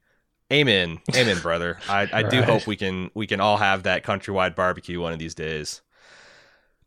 [0.52, 1.78] Amen, amen, brother.
[1.88, 2.50] I, I do Right.
[2.50, 5.82] hope we can we can all have that countrywide barbecue one of these days.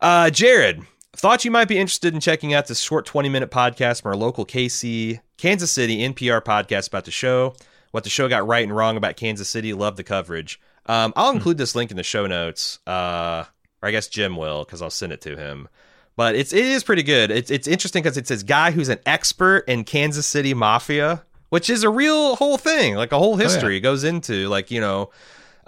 [0.00, 0.82] Uh, Jared,
[1.14, 4.16] thought you might be interested in checking out this short 20 minute podcast from our
[4.16, 7.54] local KC, Kansas City NPR podcast about the show,
[7.94, 9.72] what the show got right and wrong about Kansas City.
[9.72, 10.60] Love the coverage.
[10.86, 13.44] Um, I'll include this link in the show notes, uh,
[13.80, 15.68] or I guess Jim will because I'll send it to him.
[16.16, 17.30] But it's it is pretty good.
[17.30, 21.70] It's it's interesting because it's this guy who's an expert in Kansas City mafia, which
[21.70, 23.76] is a real whole thing, like a whole history.
[23.76, 25.10] It goes into like you know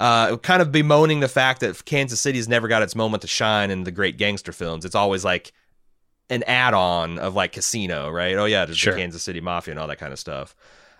[0.00, 3.70] uh, kind of bemoaning the fact that Kansas City's never got its moment to shine
[3.70, 4.84] in the great gangster films.
[4.84, 5.52] It's always like
[6.28, 8.34] an add-on of like Casino, right?
[8.34, 8.94] Oh yeah, there's Sure.
[8.94, 10.56] the Kansas City Mafia and all that kind of stuff.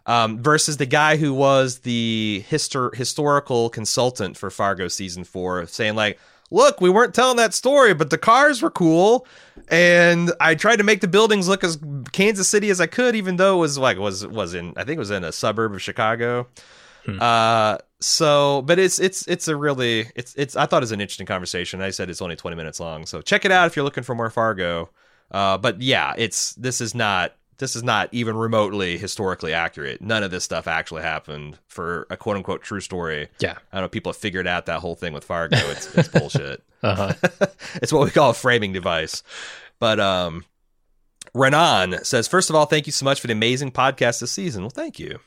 [0.06, 5.96] Um, versus the guy who was the histor- historical consultant for Fargo season four, saying
[5.96, 6.20] like,
[6.52, 9.26] "Look, we weren't telling that story, but the cars were cool,
[9.68, 11.78] and I tried to make the buildings look as
[12.12, 14.96] Kansas City as I could, even though it was like was was in I think
[14.96, 16.46] it was in a suburb of Chicago."
[17.20, 21.00] Uh, so, but it's it's it's a really it's it's I thought it was an
[21.00, 21.80] interesting conversation.
[21.80, 24.14] I said it's only twenty minutes long, so check it out if you're looking for
[24.14, 24.90] more Fargo.
[25.30, 30.00] Uh, but yeah, it's this is not this is not even remotely historically accurate.
[30.00, 33.28] None of this stuff actually happened for a quote unquote true story.
[33.38, 33.56] Yeah.
[33.72, 33.88] I don't know.
[33.88, 35.56] People have figured out that whole thing with Fargo.
[35.56, 36.62] It's it's bullshit.
[36.82, 37.14] Uh-huh.
[37.76, 39.22] it's what we call a framing device.
[39.78, 40.44] But um,
[41.34, 44.62] Renan says, first of all, thank you so much for the amazing podcast this season.
[44.62, 45.18] Well, thank you.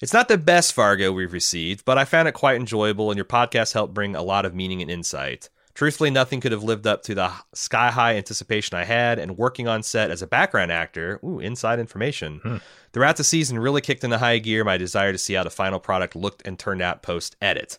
[0.00, 3.26] It's not the best Fargo we've received, but I found it quite enjoyable, and your
[3.26, 5.50] podcast helped bring a lot of meaning and insight.
[5.80, 9.66] Truthfully, nothing could have lived up to the sky high anticipation I had, and working
[9.66, 12.56] on set as a background actor, ooh, inside information, hmm.
[12.92, 15.80] throughout the season really kicked into high gear my desire to see how the final
[15.80, 17.78] product looked and turned out post edit.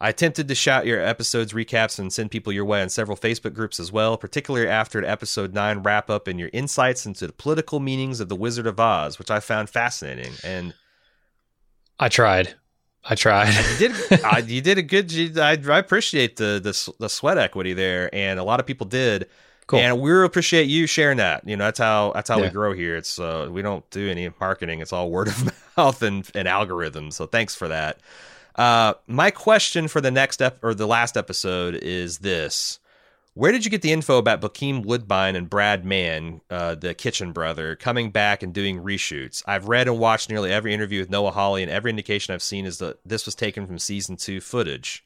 [0.00, 3.54] I attempted to shout your episodes recaps and send people your way on several Facebook
[3.54, 7.32] groups as well, particularly after the episode 9 wrap up and your insights into the
[7.32, 10.32] political meanings of the Wizard of Oz, which I found fascinating.
[10.42, 10.74] And
[12.00, 12.56] I tried.
[13.08, 13.48] I tried.
[13.48, 17.72] you did uh, you did a good I, I appreciate the, the the sweat equity
[17.72, 19.28] there and a lot of people did.
[19.68, 19.80] Cool.
[19.80, 21.46] And we appreciate you sharing that.
[21.46, 22.96] You know, that's how that's how we grow here.
[22.96, 24.80] It's uh, we don't do any marketing.
[24.80, 27.12] It's all word of mouth and, and algorithms.
[27.12, 27.98] So thanks for that.
[28.56, 32.78] Uh, my question for the next ep- or the last episode is this:
[33.38, 37.30] Where did you get the info about Bokeem Woodbine and Brad Mann, uh, the Kitchen
[37.30, 39.44] brother, coming back and doing reshoots?
[39.46, 42.66] I've read and watched nearly every interview with Noah Hawley, and every indication I've seen
[42.66, 45.04] is that this was taken from season two footage.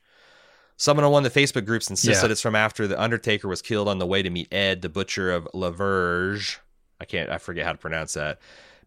[0.79, 2.23] Someone on one of the Facebook groups insists Yeah.
[2.23, 4.89] that it's from after the Undertaker was killed on the way to meet Ed, the
[4.89, 6.59] butcher of La Verge.
[6.99, 8.39] I can't, I forget how to pronounce that.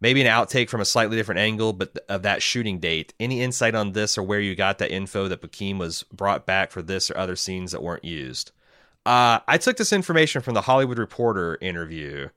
[0.02, 3.14] Maybe an outtake from a slightly different angle, but of that shooting date.
[3.20, 6.72] Any insight on this or where you got that info that Bokeem was brought back
[6.72, 8.52] for this or other scenes that weren't used?
[9.06, 12.30] Uh, I took this information from the Hollywood Reporter interview.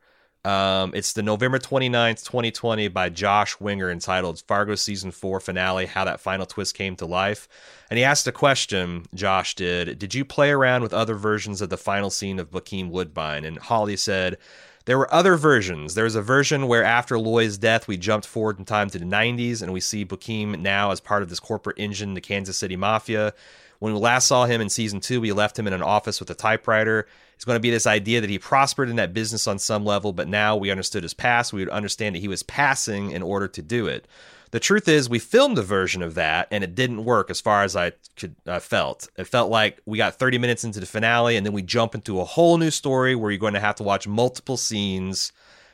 [0.45, 6.05] Um, it's the November 29th, 2020 by Josh Wigler entitled Fargo Season 4 Finale How
[6.05, 7.49] That Final Twist Came to Life.
[7.91, 11.71] And he asked a question, Josh did Did you play around with other versions of
[11.71, 13.45] the final scene of Bokeem Woodbine?
[13.45, 14.39] And Hawley said,
[14.85, 15.95] there were other versions.
[15.95, 19.05] There was a version where after Loy's death, we jumped forward in time to the
[19.05, 22.75] 90s and we see Bokeem now as part of this corporate engine, the Kansas City
[22.75, 23.35] Mafia.
[23.79, 26.31] When we last saw him in season two, we left him in an office with
[26.31, 27.07] a typewriter.
[27.35, 30.13] It's going to be this idea that he prospered in that business on some level,
[30.13, 31.53] but now we understood his past.
[31.53, 34.09] We would understand that he was passing in order to do it.
[34.51, 37.63] The truth is, we filmed a version of that, and it didn't work as far
[37.63, 39.09] as I could uh, felt.
[39.17, 42.21] It felt like we got 30 minutes into the finale, and then we jump into
[42.21, 45.33] a whole new story where you're going to have to watch multiple scenes.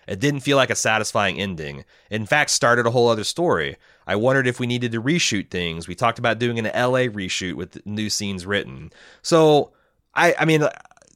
[0.09, 1.84] It didn't feel like a satisfying ending.
[2.11, 3.76] It, in fact, started a whole other story.
[4.07, 5.88] I wondered if we needed to reshoot things.
[5.88, 8.92] We talked about doing an LA reshoot with new scenes written.
[9.22, 9.72] So,
[10.14, 10.68] I, I mean,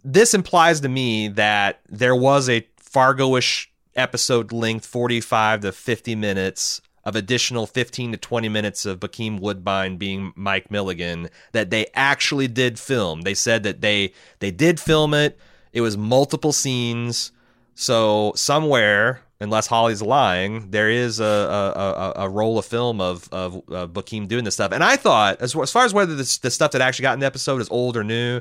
[0.04, 6.80] this implies to me that there was a Fargo-ish episode length, 45 to 50 minutes
[7.04, 12.48] of additional 15 to 20 minutes of Bokeem Woodbine being Mike Milligan that they actually
[12.48, 13.22] did film.
[13.22, 15.38] They said that they they did film it.
[15.72, 17.32] It was multiple scenes.
[17.74, 23.28] So somewhere, unless Hawley's lying, there is a a, a, a roll of film of
[23.32, 24.72] of uh, Bokeem doing this stuff.
[24.72, 27.20] And I thought, as, as far as whether this, the stuff that actually got in
[27.20, 28.40] the episode is old or new,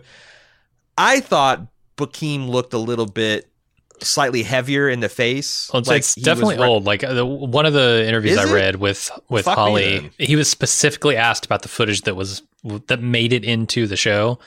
[0.98, 1.68] I thought
[1.98, 3.50] Bokeem looked a little bit
[4.02, 5.70] slightly heavier in the face.
[5.74, 6.86] Well, it's, like it's definitely re- old.
[6.86, 10.50] Like uh, the, one of the interviews I read with with Fuck Hawley, he was
[10.50, 12.42] specifically asked about the footage that was
[12.88, 14.40] that made it into the show,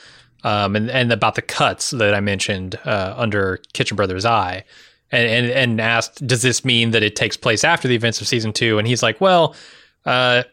[0.43, 4.63] um, and and about the cuts that I mentioned uh, under Kitchen Brother's eye,
[5.11, 8.27] and, and and asked, does this mean that it takes place after the events of
[8.27, 8.77] season two?
[8.77, 9.55] And he's like, well.
[10.05, 10.43] Uh,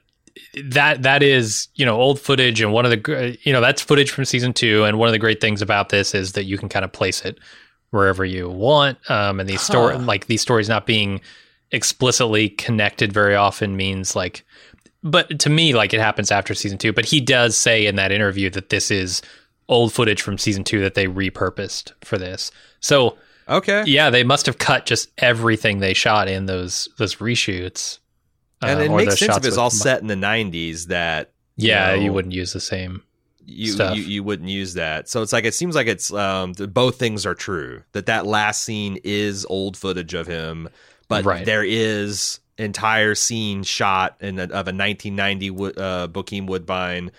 [0.66, 4.10] that that is you know old footage and one of the you know that's footage
[4.10, 6.68] from season two and one of the great things about this is that you can
[6.68, 7.40] kind of place it
[7.90, 8.98] wherever you want.
[9.10, 9.72] Um, and these huh.
[9.72, 11.20] story like these stories not being
[11.70, 14.44] explicitly connected very often means like
[15.02, 18.10] but to me like it happens after season 2 but he does say in that
[18.10, 19.20] interview that this is
[19.68, 22.50] old footage from season 2 that they repurposed for this
[22.80, 27.98] so okay yeah they must have cut just everything they shot in those those reshoots
[28.60, 31.96] and uh, it makes sense if it's all set in the 90s that yeah you,
[31.96, 33.02] know, you wouldn't use the same
[33.48, 35.08] you, you, you wouldn't use that.
[35.08, 37.82] So it's like it seems like it's um both things are true.
[37.92, 40.68] That that last scene is old footage of him,
[41.08, 41.46] but right.
[41.46, 47.10] there is entire scene shot in a, of a 1990 uh, Bokeem Woodbine.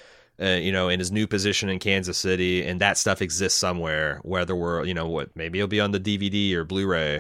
[0.42, 4.22] Uh, you know, in his new position in Kansas City, and that stuff exists somewhere.
[4.24, 7.20] Whether we're, you know, what maybe it'll be on the DVD or Blu-ray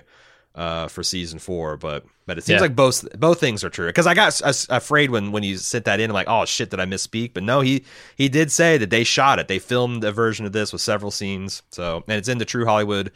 [0.55, 2.61] uh, for season four, but but it seems yeah.
[2.61, 3.87] like both both things are true.
[3.87, 6.79] Because I got afraid when when you sent that in, I'm like, oh shit, did
[6.79, 7.33] I misspeak?
[7.33, 9.47] But no, he he did say that they shot it.
[9.47, 11.63] They filmed a version of this with several scenes.
[11.71, 13.11] So and it's in the True Hollywood,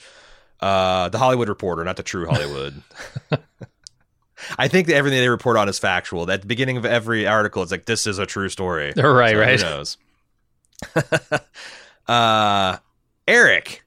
[0.60, 2.82] uh, the Hollywood Reporter, not the True Hollywood.
[4.58, 6.30] I think that everything they report on is factual.
[6.30, 8.94] At the beginning of every article, it's like this is a true story.
[8.98, 9.62] Right, so right.
[9.62, 9.98] Who knows?
[12.08, 12.78] uh,
[13.28, 13.84] Eric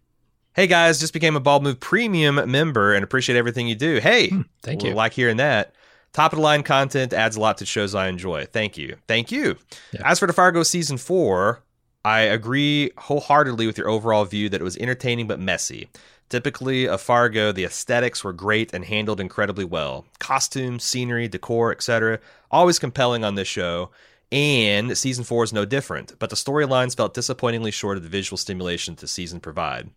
[0.56, 4.00] Hey guys, just became a Bald Move Premium member and appreciate everything you do.
[4.00, 4.94] Hey, hmm, thank you.
[4.94, 5.74] Like hearing that.
[6.14, 8.46] Top of the line content adds a lot to shows I enjoy.
[8.46, 8.96] Thank you.
[9.06, 9.58] Thank you.
[9.92, 10.00] Yeah.
[10.02, 11.62] As for the Fargo season four,
[12.06, 15.90] I agree wholeheartedly with your overall view that it was entertaining but messy.
[16.28, 20.06] Typically, of Fargo, the aesthetics were great and handled incredibly well.
[20.18, 22.18] Costumes, scenery, decor, etc.
[22.50, 23.90] Always compelling on this show.
[24.32, 28.36] And season four is no different, but the storylines felt disappointingly short of the visual
[28.36, 29.90] stimulation the season provide.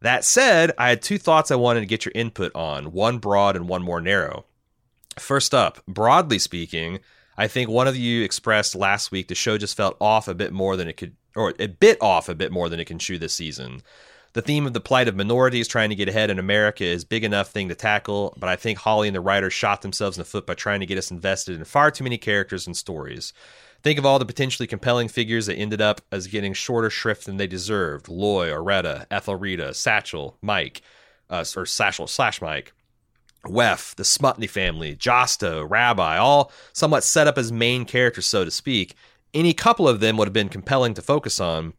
[0.00, 3.54] That said, I had two thoughts I wanted to get your input on, one broad
[3.54, 4.46] and one more narrow.
[5.18, 7.00] First up, broadly speaking,
[7.36, 10.52] I think one of you expressed last week the show just felt off a bit
[10.52, 13.18] more than it could, or a bit off a bit more than it can chew
[13.18, 13.82] this season.
[14.34, 17.24] The theme of the plight of minorities trying to get ahead in America is big
[17.24, 20.26] enough thing to tackle, but I think Hawley and the writers shot themselves in the
[20.26, 23.32] foot by trying to get us invested in far too many characters and stories.
[23.82, 27.36] Think of all the potentially compelling figures that ended up as getting shorter shrift than
[27.36, 30.82] they deserved Loy, Oraetta, Ethelrida, Satchel, Mike,
[31.30, 32.72] uh, or Satchel slash Mike.
[33.46, 38.50] Weff, the Smutny family, Josto, Rabbi, all somewhat set up as main characters, so to
[38.50, 38.94] speak.
[39.32, 41.74] Any couple of them would have been compelling to focus on,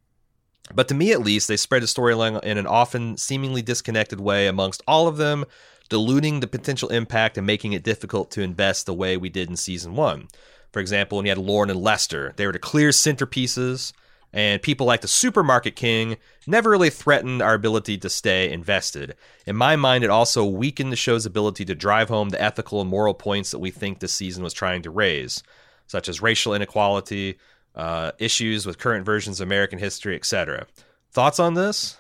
[0.74, 4.48] but to me at least, they spread the storyline in an often seemingly disconnected way
[4.48, 5.46] amongst all of them,
[5.90, 9.56] diluting the potential impact and making it difficult to invest the way we did in
[9.56, 10.28] season one.
[10.72, 13.92] For example, when you had Lorne and Lester, they were the clear centerpieces,
[14.32, 19.16] and people like the Supermarket King never really threatened our ability to stay invested.
[19.48, 22.90] In my mind, it also weakened the show's ability to drive home the ethical and
[22.90, 25.42] moral points that we think this season was trying to raise,
[25.88, 27.40] such as racial inequality,
[27.76, 30.68] uh, issues with current versions of American history, etc.
[31.12, 31.98] Thoughts on this?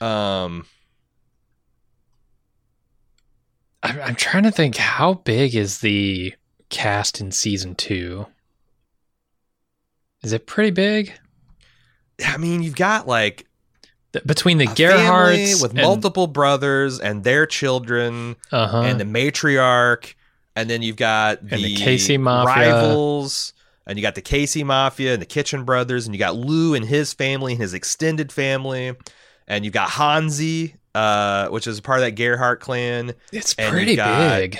[0.00, 0.66] Um,
[3.82, 6.34] I'm trying to think how big is the
[6.68, 8.26] cast in season two.
[10.22, 11.12] Is it pretty big?
[12.26, 13.46] I mean, you've got like
[14.24, 18.82] between the Gerhardts with and, multiple brothers and their children, uh-huh.
[18.82, 20.14] and the matriarch,
[20.54, 23.52] and then you've got the, the KC Mafia rivals,
[23.86, 26.84] and you got the KC Mafia and the Kitchen Brothers, and you got Lou and
[26.84, 28.94] his family and his extended family,
[29.46, 33.14] and you've got Hanzee, uh, which is part of that Gerhardt clan.
[33.32, 34.58] It's pretty got, big.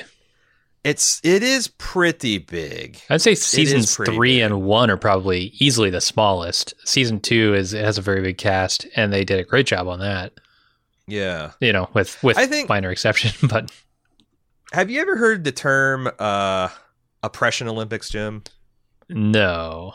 [0.85, 3.01] It's it is pretty big.
[3.11, 4.43] I'd say seasons three big.
[4.43, 6.75] and one are probably easily the smallest.
[6.87, 9.89] Season two is it has a very big cast, and they did a great job
[9.89, 10.35] on that.
[11.09, 13.73] Yeah, you know, with with I think, minor exception, but
[14.73, 16.69] have you ever heard the term uh,
[17.23, 18.45] oppression Olympics, Jim?
[19.09, 19.95] No.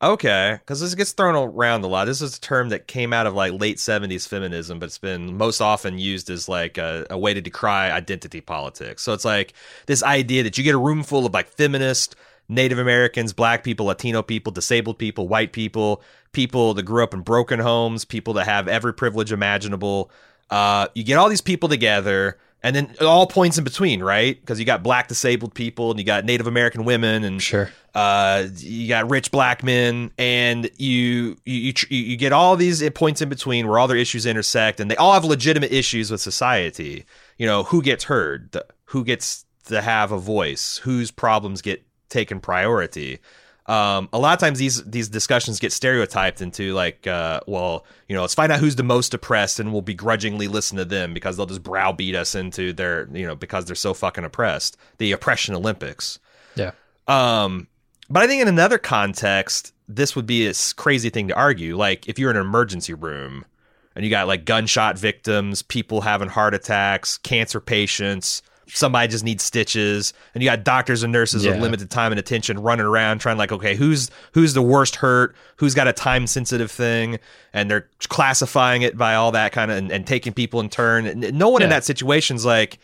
[0.00, 2.04] Okay, because this gets thrown around a lot.
[2.04, 5.36] This is a term that came out of like late '70s feminism, but it's been
[5.36, 9.02] most often used as like a, a, way to decry identity politics.
[9.02, 9.54] So it's like
[9.86, 12.14] this idea that you get a room full of like feminist,
[12.48, 17.22] Native Americans, Black people, Latino people, disabled people, white people, people that grew up in
[17.22, 20.12] broken homes, people that have every privilege imaginable.
[20.48, 24.40] Uh, you get all these people together and then all points in between, right?
[24.40, 28.48] Because you got black disabled people and you got Native American women and sure, uh,
[28.56, 33.28] you got rich black men, and you you you, you get all these points in
[33.28, 37.04] between where all their issues intersect, and they all have legitimate issues with society.
[37.38, 41.84] You know, who gets heard, the, who gets to have a voice, whose problems get
[42.08, 43.20] taken priority
[43.68, 48.16] um, a lot of times these these discussions get stereotyped into like, uh, well, you
[48.16, 51.36] know, let's find out who's the most oppressed, and we'll begrudgingly listen to them because
[51.36, 54.78] they'll just browbeat us into their, you know, because they're so fucking oppressed.
[54.96, 56.18] The oppression Olympics.
[56.56, 56.70] Yeah.
[57.06, 57.68] Um,
[58.10, 61.76] but I think in another context, this would be a crazy thing to argue.
[61.76, 63.44] Like if you're in an emergency room
[63.94, 69.42] and you got like gunshot victims, people having heart attacks, cancer patients, somebody just needs
[69.42, 71.52] stitches and you got doctors and nurses yeah.
[71.52, 75.34] with limited time and attention running around trying like okay who's who's the worst hurt
[75.56, 77.18] who's got a time sensitive thing
[77.52, 81.06] and they're classifying it by all that kind of and, and taking people in turn
[81.06, 81.66] and no one yeah.
[81.66, 82.78] in that situation's like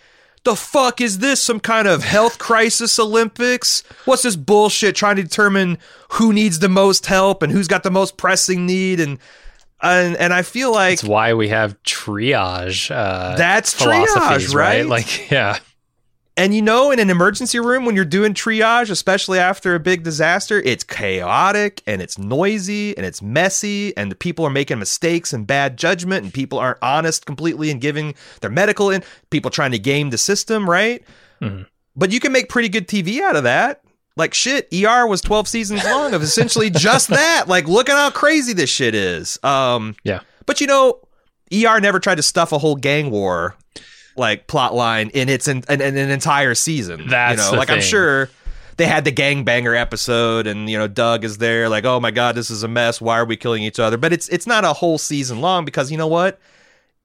[0.45, 5.23] the fuck is this some kind of health crisis olympics what's this bullshit trying to
[5.23, 5.79] determine
[6.13, 9.19] who needs the most help and who's got the most pressing need and
[9.83, 12.91] and and I feel like that's why we have triage.
[12.91, 14.55] Uh, that's triage, right?
[14.55, 14.87] right?
[14.87, 15.59] Like, yeah.
[16.37, 20.03] And you know, in an emergency room, when you're doing triage, especially after a big
[20.03, 25.33] disaster, it's chaotic and it's noisy and it's messy, and the people are making mistakes
[25.33, 29.05] and bad judgment, and people aren't honest completely in giving their medical in.
[29.31, 31.05] People trying to game the system, right?
[31.41, 31.63] Mm-hmm.
[31.95, 33.83] But you can make pretty good TV out of that.
[34.17, 37.45] Like shit, ER was 12 seasons long of essentially just that.
[37.47, 39.39] Like, look at how crazy this shit is.
[39.45, 40.21] Um, yeah.
[40.47, 41.01] But you know,
[41.53, 43.57] ER never tried to stuff a whole gang war
[44.17, 47.09] like plot line in its in, in, in an entire season.
[47.09, 47.77] That's you know, like thing.
[47.77, 48.31] I'm sure
[48.77, 52.35] they had the gangbanger episode and you know Doug is there like oh my god
[52.35, 53.01] this is a mess.
[53.01, 53.97] Why are we killing each other?
[53.97, 56.41] But it's it's not a whole season long because you know what?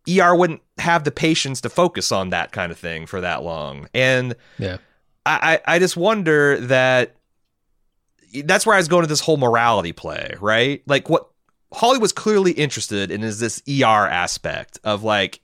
[0.09, 3.87] ER wouldn't have the patience to focus on that kind of thing for that long.
[3.93, 4.77] And yeah.
[5.25, 7.15] I I just wonder that
[8.43, 10.81] that's where I was going to this whole morality play right?
[10.87, 11.29] Like what
[11.71, 15.39] Hawley was clearly interested in is this ER aspect of like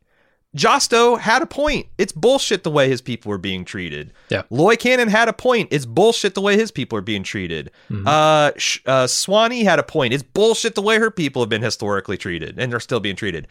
[0.56, 1.88] Josto had a point.
[1.98, 4.14] It's bullshit the way his people were being treated.
[4.30, 4.44] Yeah.
[4.50, 5.70] Loy Cannon had a point.
[5.72, 7.72] It's bullshit the way his people are being treated.
[7.90, 8.08] Mm-hmm.
[8.08, 10.14] Uh, Sh- uh, Swanee had a point.
[10.14, 13.48] It's bullshit the way her people have been historically treated and are still being treated.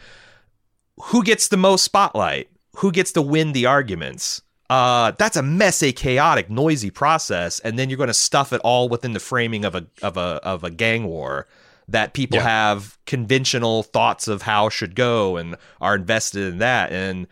[1.04, 2.48] Who gets the most spotlight?
[2.76, 4.40] Who gets to win the arguments?
[4.70, 8.88] Uh, that's a messy, chaotic, noisy process, and then you're going to stuff it all
[8.88, 11.46] within the framing of a of a of a gang war
[11.88, 12.44] that people yeah.
[12.44, 16.92] have conventional thoughts of how should go and are invested in that.
[16.92, 17.26] And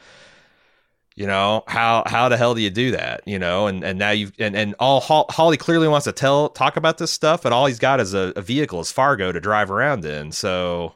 [1.15, 3.67] you know how how the hell do you do that you know?
[3.67, 7.13] And and now you and and all Hawley clearly wants to tell talk about this
[7.13, 10.33] stuff and all he's got is a, a vehicle is Fargo to drive around in.
[10.33, 10.95] So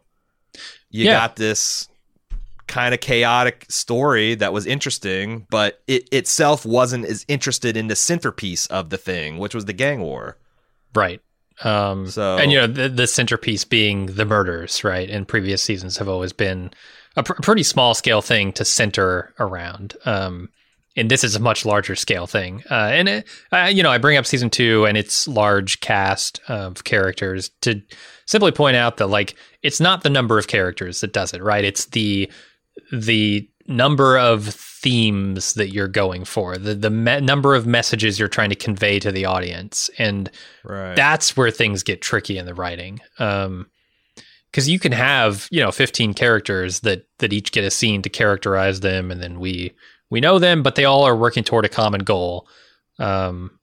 [0.90, 1.12] you yeah.
[1.12, 1.88] got this
[2.66, 7.94] kind of chaotic story that was interesting but it itself wasn't as interested in the
[7.94, 10.36] centerpiece of the thing which was the gang war.
[10.94, 11.20] Right
[11.64, 15.08] um, so, and you know, the, the, centerpiece being the murders, right?
[15.08, 16.70] In previous seasons have always been
[17.16, 19.96] a pr- pretty small scale thing to center around.
[20.04, 20.50] Um,
[20.96, 22.62] and this is a much larger scale thing.
[22.70, 26.40] Uh, and it, uh, you know, I bring up season two and its large cast
[26.48, 27.82] of characters to
[28.26, 31.64] simply point out that like it's not the number of characters that does it, right?
[31.64, 32.30] It's the
[32.92, 34.44] the number of
[34.86, 39.00] themes that you're going for, the the me- number of messages you're trying to convey
[39.00, 40.30] to the audience, and
[40.62, 40.94] right.
[40.94, 43.00] that's where things get tricky in the writing.
[43.18, 43.66] Um,
[44.52, 48.08] because you can have you know 15 characters that that each get a scene to
[48.08, 49.72] characterize them, and then we
[50.08, 52.46] we know them, but they all are working toward a common goal.
[53.00, 53.58] Um,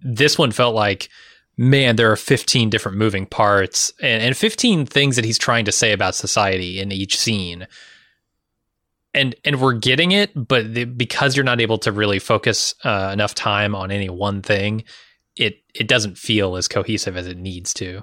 [0.00, 1.08] this one felt like
[1.60, 5.72] man, there are 15 different moving parts and, and 15 things that he's trying to
[5.72, 7.66] say about society in each scene
[9.14, 13.10] and and we're getting it, but the, because you're not able to really focus uh,
[13.12, 14.84] enough time on any one thing,
[15.36, 18.02] it it doesn't feel as cohesive as it needs to.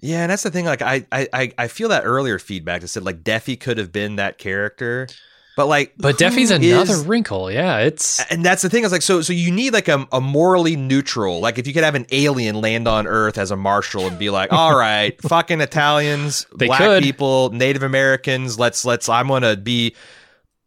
[0.00, 0.66] Yeah, and that's the thing.
[0.66, 4.16] Like, I I I feel that earlier feedback that said like Deafy could have been
[4.16, 5.08] that character,
[5.56, 7.50] but like, but Deafy's another wrinkle.
[7.50, 8.84] Yeah, it's and that's the thing.
[8.84, 11.40] Is like, so so you need like a, a morally neutral.
[11.40, 14.30] Like, if you could have an alien land on Earth as a marshal and be
[14.30, 17.02] like, all right, fucking Italians, they black could.
[17.02, 18.58] people, Native Americans.
[18.58, 19.08] Let's let's.
[19.08, 19.94] I'm gonna be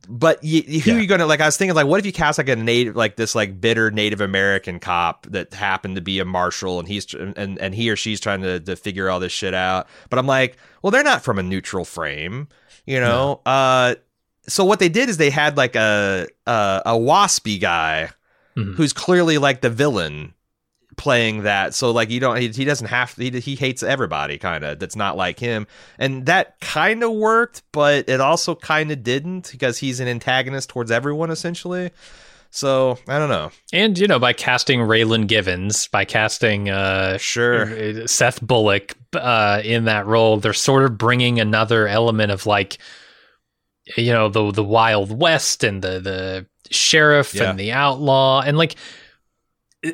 [0.09, 0.97] but you, who yeah.
[0.97, 1.41] are you gonna like?
[1.41, 3.91] I was thinking like, what if you cast like a native, like this like bitter
[3.91, 7.95] Native American cop that happened to be a marshal, and he's and and he or
[7.95, 9.87] she's trying to to figure all this shit out.
[10.09, 12.47] But I'm like, well, they're not from a neutral frame,
[12.85, 13.41] you know.
[13.45, 13.51] No.
[13.51, 13.95] Uh,
[14.47, 18.09] so what they did is they had like a a, a waspy guy
[18.55, 18.73] mm-hmm.
[18.73, 20.33] who's clearly like the villain
[20.97, 21.73] playing that.
[21.73, 24.79] So like you don't he, he doesn't have to, he he hates everybody kind of
[24.79, 25.67] that's not like him.
[25.97, 30.69] And that kind of worked, but it also kind of didn't because he's an antagonist
[30.69, 31.91] towards everyone essentially.
[32.49, 33.51] So I don't know.
[33.73, 39.85] And you know, by casting Raylan Givens, by casting uh sure Seth Bullock uh in
[39.85, 42.79] that role, they're sort of bringing another element of like
[43.95, 47.49] you know the the Wild West and the the sheriff yeah.
[47.49, 48.75] and the outlaw and like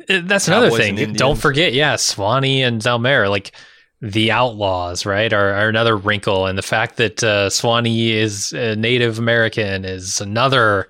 [0.08, 1.12] that's another thing.
[1.12, 3.52] Don't forget, yeah, Swanee and Zelmare, like
[4.00, 8.76] the outlaws, right, are, are another wrinkle, and the fact that uh, Swanee is a
[8.76, 10.88] Native American is another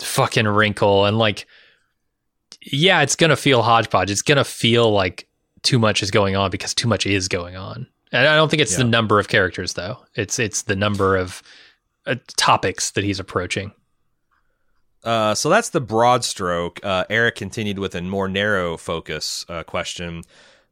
[0.00, 1.46] fucking wrinkle, and like,
[2.60, 4.10] yeah, it's gonna feel hodgepodge.
[4.10, 5.28] It's gonna feel like
[5.62, 8.62] too much is going on because too much is going on, and I don't think
[8.62, 8.78] it's yeah.
[8.78, 9.98] the number of characters though.
[10.14, 11.42] It's it's the number of
[12.06, 13.72] uh, topics that he's approaching.
[15.04, 16.80] Uh, so that's the broad stroke.
[16.82, 20.22] Uh, Eric continued with a more narrow focus uh, question.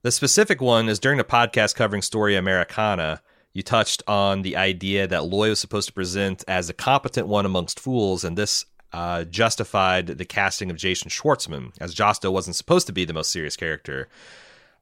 [0.03, 3.23] The specific one is during the podcast covering Storia Americana,
[3.55, 7.47] you touched on the idea that Loy was supposed to present as a competent one
[7.47, 12.89] amongst fools, and this uh, justified the casting of Jason Schwartzman, as Josto wasn't supposed
[12.89, 14.09] to be the most serious character.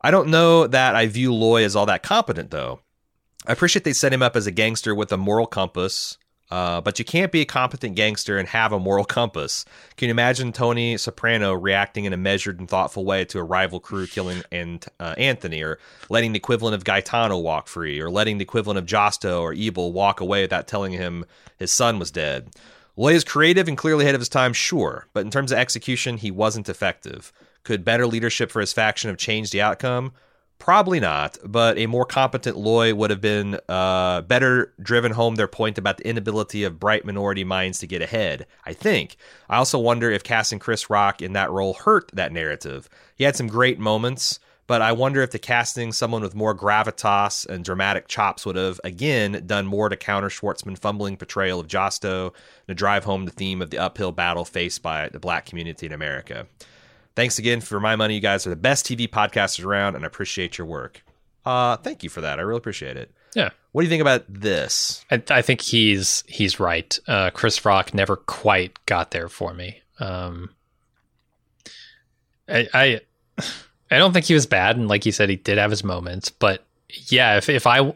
[0.01, 2.81] I don't know that I view Loy as all that competent, though.
[3.47, 6.17] I appreciate they set him up as a gangster with a moral compass,
[6.53, 9.65] uh, but you can't be a competent gangster and have a moral compass.
[9.97, 13.81] Can you imagine Tony Soprano reacting in a measured and thoughtful way to a rival
[13.81, 15.79] crew killing and uh, Anthony, or
[16.11, 19.95] letting the equivalent of Gaetano walk free, or letting the equivalent of Josto or Ebal
[19.95, 21.25] walk away without telling him
[21.57, 22.51] his son was dead?
[22.99, 26.19] Loy is creative and clearly ahead of his time, sure, but in terms of execution,
[26.19, 27.33] he wasn't effective.
[27.65, 30.13] Could better leadership for his faction have changed the outcome?
[30.63, 35.49] Probably not, but a more competent Loy would have been uh, better driven home their
[35.49, 38.47] point about the inability of bright minority minds to get ahead.
[38.65, 39.17] I think.
[39.51, 42.89] I also wonder if casting Chris Rock in that role hurt that narrative.
[43.17, 44.39] He had some great moments,
[44.69, 48.81] but I wonder if the casting someone with more gravitas and dramatic chops would have,
[48.85, 52.33] again, done more to counter Schwartzman's fumbling portrayal of Josto
[52.69, 55.93] to drive home the theme of the uphill battle faced by the black community in
[55.93, 56.47] America.
[57.15, 58.15] Thanks again for my money.
[58.15, 61.03] You guys are the best TV podcasters around, and I appreciate your work.
[61.45, 62.39] Uh, thank you for that.
[62.39, 63.11] I really appreciate it.
[63.35, 63.51] Yeah.
[63.73, 65.05] What do you think about this?
[65.11, 66.99] I, I think he's he's right.
[67.07, 69.81] Uh, Chris Rock never quite got there for me.
[69.99, 70.51] Um,
[72.49, 73.01] I, I
[73.91, 76.31] I don't think he was bad, and like you said, he did have his moments.
[76.31, 76.65] But
[77.09, 77.95] yeah, if if I,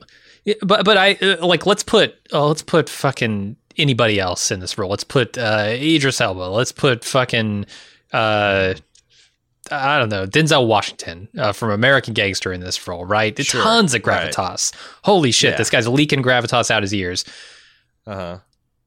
[0.62, 4.78] but but I uh, like let's put oh, let's put fucking anybody else in this
[4.78, 4.90] role.
[4.90, 6.40] Let's put uh, Idris Elba.
[6.40, 7.66] Let's put fucking
[8.12, 8.74] uh,
[9.70, 13.36] I don't know, Denzel Washington uh, from American Gangster in this role, right?
[13.44, 14.74] Sure, Tons of gravitas.
[14.74, 15.00] Right.
[15.04, 15.56] Holy shit, yeah.
[15.56, 17.24] this guy's leaking gravitas out his ears.
[18.06, 18.38] Uh-huh.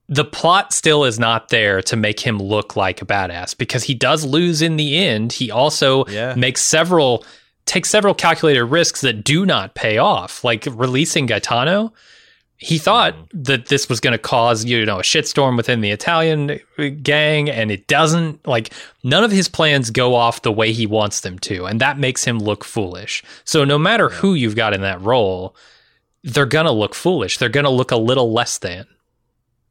[0.07, 3.93] The plot still is not there to make him look like a badass because he
[3.93, 5.33] does lose in the end.
[5.33, 6.33] He also yeah.
[6.35, 7.23] makes several
[7.65, 11.93] takes several calculated risks that do not pay off, like releasing Gaetano
[12.59, 13.43] he thought mm-hmm.
[13.43, 16.59] that this was going to cause you know a shitstorm within the Italian
[17.01, 18.45] gang, and it doesn't.
[18.45, 21.97] Like none of his plans go off the way he wants them to, and that
[21.97, 23.23] makes him look foolish.
[23.45, 25.55] So no matter who you've got in that role,
[26.23, 27.37] they're gonna look foolish.
[27.37, 28.85] They're gonna look a little less than.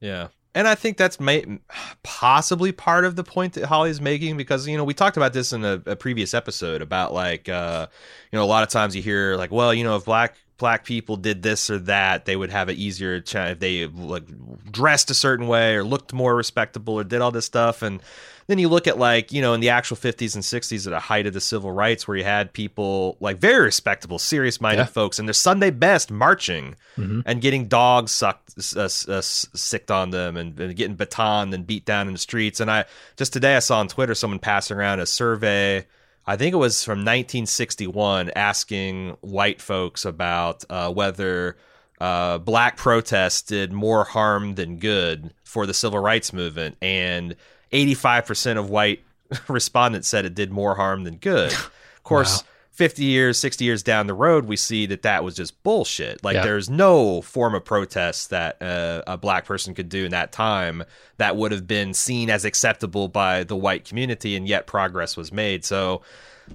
[0.00, 0.28] Yeah.
[0.54, 1.60] And I think that's may-
[2.02, 5.52] possibly part of the point that Hawley's making because you know we talked about this
[5.52, 7.86] in a, a previous episode about like uh,
[8.32, 10.84] you know a lot of times you hear like well you know if black black
[10.84, 14.24] people did this or that, they would have an easier chance if they like
[14.70, 17.80] dressed a certain way or looked more respectable or did all this stuff.
[17.82, 18.02] And
[18.48, 20.98] then you look at like you know in the actual 50s and 60s at the
[20.98, 24.86] height of the civil rights, where you had people like very respectable, serious-minded yeah.
[24.86, 27.20] folks, and their Sunday best marching mm-hmm.
[27.26, 31.84] and getting dogs sucked, uh, uh, sicked on them, and, and getting batoned and beat
[31.84, 32.58] down in the streets.
[32.58, 32.86] And I
[33.16, 35.86] just today I saw on Twitter someone passing around a survey
[36.28, 41.56] I think it was from 1961, asking white folks about uh, whether
[42.02, 47.34] uh, black protests did more harm than good for the civil rights movement, and
[47.72, 49.02] 85% of white
[49.48, 51.50] respondents said it did more harm than good.
[51.50, 52.42] Of course.
[52.42, 52.48] Wow
[52.78, 56.22] 50 years, 60 years down the road, we see that that was just bullshit.
[56.22, 56.44] Like, yeah.
[56.44, 60.84] there's no form of protest that uh, a black person could do in that time
[61.16, 65.32] that would have been seen as acceptable by the white community, and yet progress was
[65.32, 65.64] made.
[65.64, 66.02] So,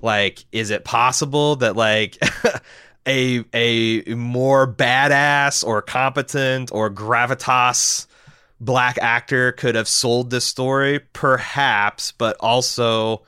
[0.01, 2.17] like, is it possible that, like,
[3.05, 8.07] a a more badass or competent or gravitas
[8.61, 13.23] black actor could have sold this story, perhaps, but also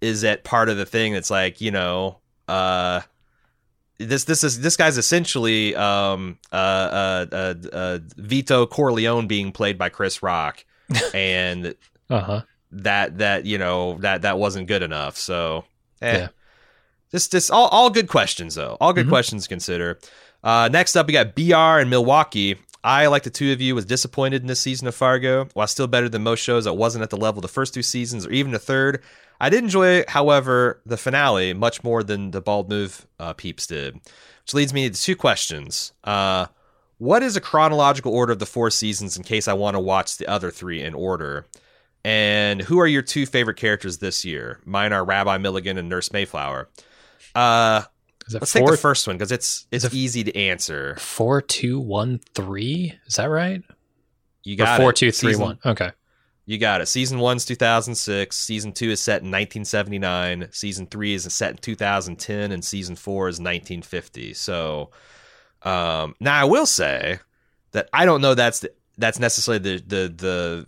[0.00, 2.18] is it part of the thing that's like you know
[2.48, 3.00] uh
[3.98, 9.76] this this is this guy's essentially um uh uh, uh, uh Vito Corleone being played
[9.78, 10.64] by Chris Rock
[11.14, 11.74] and
[12.10, 12.42] Uh-huh.
[12.72, 15.64] that that you know that that wasn't good enough so
[16.00, 16.18] eh.
[16.18, 16.28] Yeah.
[17.12, 19.10] just just all, all good questions though all good Mhm.
[19.10, 19.98] questions to consider
[20.44, 23.84] uh next up we got BR in Milwaukee I, like the two of you, was
[23.84, 25.48] disappointed in this season of Fargo.
[25.54, 28.26] While still better than most shows, it wasn't at the level the first two seasons
[28.26, 29.02] or even the third.
[29.40, 33.94] I did enjoy, however, the finale much more than the Bald Move uh, peeps did.
[33.94, 35.92] Which leads me to two questions.
[36.04, 36.46] Uh,
[36.98, 40.16] what is a chronological order of the four seasons in case I want to watch
[40.16, 41.46] the other three in order?
[42.04, 44.60] And who are your two favorite characters this year?
[44.64, 46.68] Mine are Rabbi Milligan and Nurse Mayflower.
[47.34, 47.82] Uh,
[48.32, 50.96] Let's take the first one because it's it's it- easy to answer.
[50.96, 52.94] four, two, one, three?
[53.06, 53.62] Is that right?
[54.44, 54.96] You Or got four, it.
[54.96, 55.58] two, three, Season- one.
[55.64, 55.90] Okay.
[56.46, 56.86] You got it.
[56.86, 58.34] Season one's 2006.
[58.34, 60.48] Season two is set in 1979.
[60.50, 64.32] Season three is set in 2010, and season four is 1950.
[64.32, 64.90] So,
[65.62, 67.18] um, now I will say
[67.72, 70.66] that I don't know that's the, that's necessarily the the the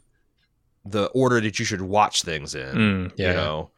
[0.85, 2.77] the order that you should watch things in.
[2.77, 3.29] Mm, yeah.
[3.29, 3.71] You know,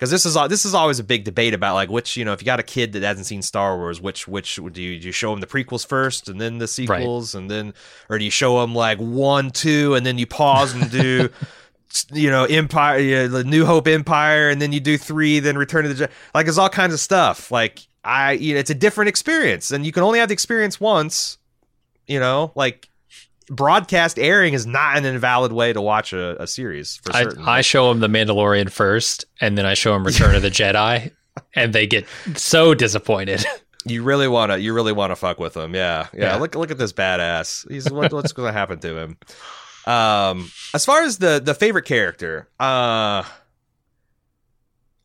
[0.00, 2.40] because this is this is always a big debate about like which you know if
[2.40, 5.12] you got a kid that hasn't seen Star Wars, which which do you, do you
[5.12, 7.74] show them the prequels first and then the sequels and then
[8.08, 11.28] or do you show them like one two and then you pause and do
[12.12, 15.84] you know Empire, yeah, the New Hope Empire and then you do three, then Return
[15.84, 16.10] of the Jedi.
[16.34, 17.50] Like it's all kinds of stuff.
[17.50, 20.80] Like I, you know, it's a different experience and you can only have the experience
[20.80, 21.36] once.
[22.06, 22.88] You know, like
[23.50, 27.26] broadcast airing is not an invalid way to watch a, a series for I.
[27.58, 31.10] I show them The Mandalorian first, and then I show them Return of the Jedi,
[31.54, 33.44] and they get so disappointed.
[33.84, 36.20] You really wanna, you really wanna fuck with him, yeah, yeah.
[36.20, 36.36] Yeah.
[36.36, 37.68] Look, look at this badass.
[37.70, 39.16] He's what, what's gonna happen to him?
[39.86, 43.24] Um, as far as the the favorite character, uh,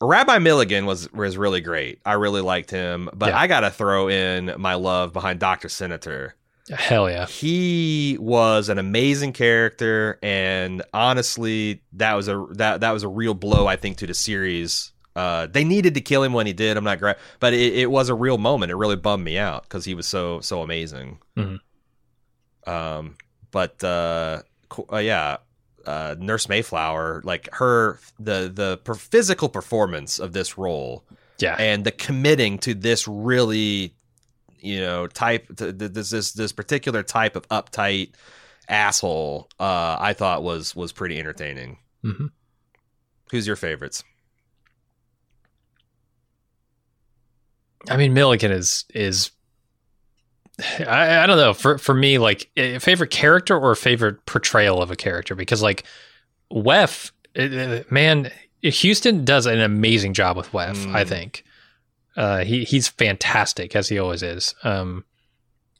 [0.01, 1.99] Rabbi Milligan was was really great.
[2.05, 3.39] I really liked him, but Yeah.
[3.39, 6.35] I gotta throw in my love behind Doctor Senator.
[6.73, 7.27] Hell yeah.
[7.27, 13.33] He was an amazing character, and honestly, that was a that that was a real
[13.35, 14.91] blow, I think, to the series.
[15.15, 16.75] Uh, they needed to kill him when he did.
[16.75, 18.71] I'm not great, but it, it was a real moment.
[18.71, 21.19] It really bummed me out because he was so so amazing.
[21.37, 21.59] Mhm.
[22.67, 23.15] Um,
[23.51, 24.41] but uh,
[24.91, 25.37] uh, yeah,
[25.85, 31.05] uh, Nurse Mayflower, like her the the per- physical performance of this role
[31.37, 31.55] Yeah.
[31.59, 33.94] and the committing to this really
[34.65, 38.11] you know type this this this particular type of uptight
[38.67, 42.29] asshole uh i thought was was pretty entertaining Mhm.
[43.31, 44.03] who's your favorites
[47.89, 49.31] I mean, Milligan is is.
[50.79, 51.53] I, I don't know.
[51.53, 55.61] For for me, like a favorite character or a favorite portrayal of a character, because
[55.61, 55.83] like
[56.51, 58.31] Weff, uh, man,
[58.63, 60.91] Huston does an amazing job with Weff.
[60.95, 61.07] I Mm.
[61.07, 61.43] think
[62.15, 64.55] uh, he he's fantastic as he always is.
[64.63, 65.03] Um,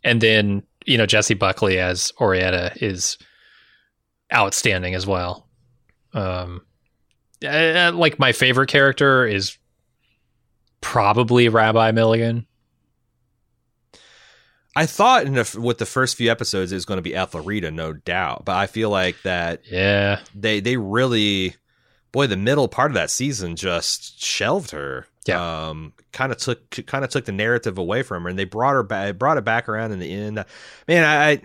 [0.04, 3.18] and then you know Jessie Buckley as Oraetta is
[4.34, 5.48] outstanding as well.
[6.14, 6.62] Um,
[7.46, 9.58] uh, like my favorite character is
[10.82, 12.46] probably Rabbi Milligan.
[14.76, 17.72] i thought in the, with the first few episodes it was going to be ethelrida
[17.72, 21.56] no doubt but i feel like that Yeah, they they really
[22.12, 25.70] boy the middle part of that season just shelved her Yeah.
[25.70, 28.74] um kind of took kind of took the narrative away from her and they brought
[28.74, 30.44] her back brought it back around in the end
[30.88, 31.42] man i, I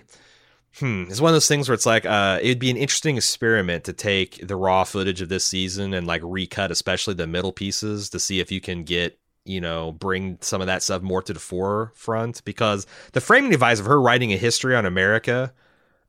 [0.79, 3.85] hmm it's one of those things where it's like uh it'd be an interesting experiment
[3.85, 8.11] to take the raw footage of this season and like recut especially the middle pieces
[8.11, 11.33] to see if you can get you know bring some of that stuff more to
[11.33, 15.53] the forefront because the framing device of her writing a history on america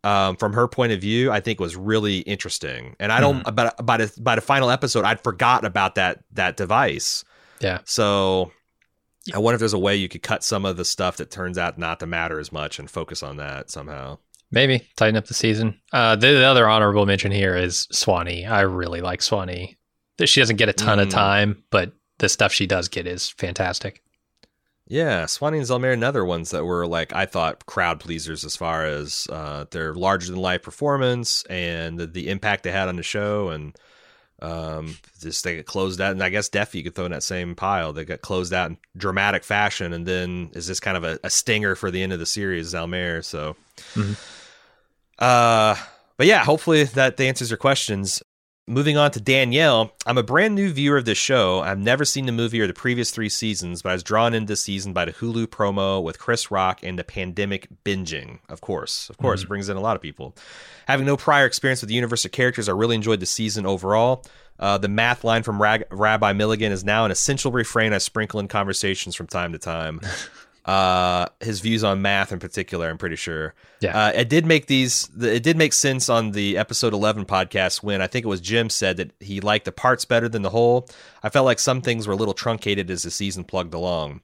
[0.04, 2.96] um, from her point of view, I think was really interesting.
[3.00, 6.58] And I don't, but by the by the final episode, I'd forgot about that that
[6.58, 7.24] device.
[7.62, 7.80] Yeah.
[7.86, 8.52] So
[9.34, 11.58] I wonder if there's a way you could cut some of the stuff that turns
[11.58, 14.18] out not to matter as much and focus on that somehow.
[14.52, 15.80] maybe tighten up the season.
[15.94, 18.46] Uh, the, the other honorable mention here is Swanee.
[18.46, 19.78] I really like Swanee.
[20.26, 21.12] She doesn't get a ton of Mm.
[21.12, 24.04] time, but the stuff she does get is fantastic.
[24.88, 28.86] Yeah, Swanee and Zelmare, another ones that were like I thought crowd pleasers as far
[28.86, 33.04] as uh, their larger than life performance and the, the impact they had on the
[33.04, 33.74] show, and
[34.42, 36.12] um, just they get closed out.
[36.12, 37.94] And I guess Deaf you could throw in that same pile.
[37.94, 41.30] They got closed out in dramatic fashion, and then is this kind of a, a
[41.30, 43.24] stinger for the end of the series, Zelmare.
[43.24, 43.56] So,
[43.96, 44.16] Mhm.
[45.20, 45.76] uh,
[46.18, 48.22] but yeah, hopefully that answers your questions.
[48.72, 49.92] Moving on to Danielle.
[50.06, 51.60] I'm a brand new viewer of this show.
[51.60, 54.48] I've never seen the movie or the previous three seasons, but I was drawn into
[54.48, 58.40] this season by the Hulu promo with Chris Rock and the pandemic binging.
[58.48, 59.50] Of course, of course, mm-hmm.
[59.50, 60.36] brings in a lot of people.
[60.88, 64.26] Having no prior experience with the universe of characters, I really enjoyed the season overall.
[64.58, 68.40] Uh, the math line from Rag- Rabbi Milligan is now an essential refrain I sprinkle
[68.40, 70.00] in conversations from time to time.
[70.66, 72.90] uh, his views on math in particular.
[72.90, 73.54] I'm pretty sure.
[73.80, 75.10] Yeah, uh, it did make these.
[75.20, 78.70] It did make sense on the episode 11 podcast when I think it was Jim
[78.70, 80.88] said that he liked the parts better than the whole.
[81.24, 84.22] I felt like some things were a little truncated as the season plugged along.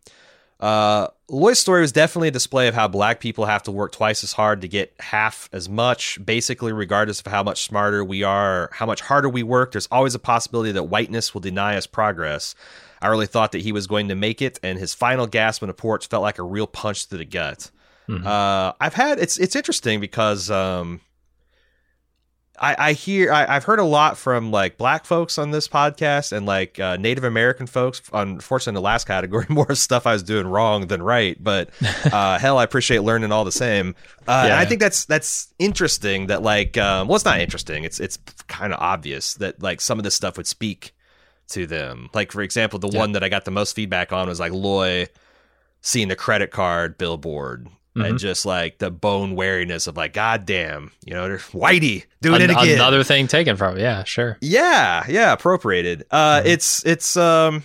[0.59, 4.23] Uh, Loy's story was definitely a display of how black people have to work twice
[4.23, 6.23] as hard to get half as much.
[6.23, 10.15] Basically, regardless of how much smarter we are, how much harder we work, there's always
[10.15, 12.55] a possibility that whiteness will deny us progress.
[13.01, 15.67] I really thought that he was going to make it, and his final gasp in
[15.67, 17.71] the porch felt like a real punch to the gut.
[18.07, 18.25] Mm-hmm.
[18.25, 21.01] Uh, I've had it's it's interesting because um,
[22.59, 26.31] I, I hear I, have heard a lot from like black folks on this podcast
[26.31, 28.01] and like uh, Native American folks.
[28.13, 31.69] Unfortunately, the last category more stuff I was doing wrong than right, but
[32.11, 33.95] uh, hell, I appreciate learning all the same.
[34.27, 34.59] Uh, yeah.
[34.59, 36.27] I think that's that's interesting.
[36.27, 37.83] That like, um, well, it's not interesting.
[37.83, 38.17] It's it's
[38.47, 40.93] kind of obvious that like some of this stuff would speak
[41.49, 42.09] to them.
[42.13, 42.99] Like for example, the yeah.
[42.99, 45.07] one that I got the most feedback on was like Loy
[45.81, 47.67] seeing the credit card billboard
[47.97, 48.01] mm-hmm.
[48.01, 52.49] and just like the bone wariness of like, God damn, you know, Whitey doing An-
[52.49, 52.75] it again.
[52.75, 54.37] Another thing taken from, yeah, sure.
[54.41, 56.05] Yeah, yeah, appropriated.
[56.11, 56.47] Uh, mm-hmm.
[56.47, 57.63] It's it's um,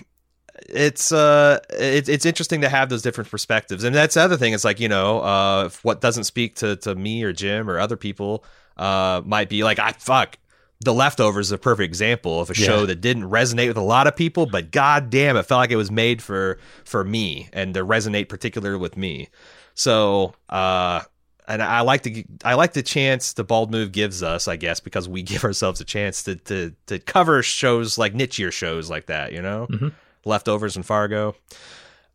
[0.68, 4.54] it's uh, it's it's interesting to have those different perspectives, and that's the other thing.
[4.54, 7.96] It's like you know, uh, what doesn't speak to to me or Jim or other
[7.96, 8.44] people,
[8.76, 10.38] uh, might be like, I fuck,
[10.84, 12.66] the Leftovers is a perfect example of a yeah.
[12.66, 15.70] show that didn't resonate with a lot of people, but god damn, it felt like
[15.70, 19.28] it was made for for me and to resonate particularly with me.
[19.74, 21.02] So, uh,
[21.48, 24.80] and I like the I like the chance the bald move gives us, I guess,
[24.80, 29.06] because we give ourselves a chance to to to cover shows like nichier shows like
[29.06, 29.88] that, you know, mm-hmm.
[30.24, 31.34] Leftovers and Fargo.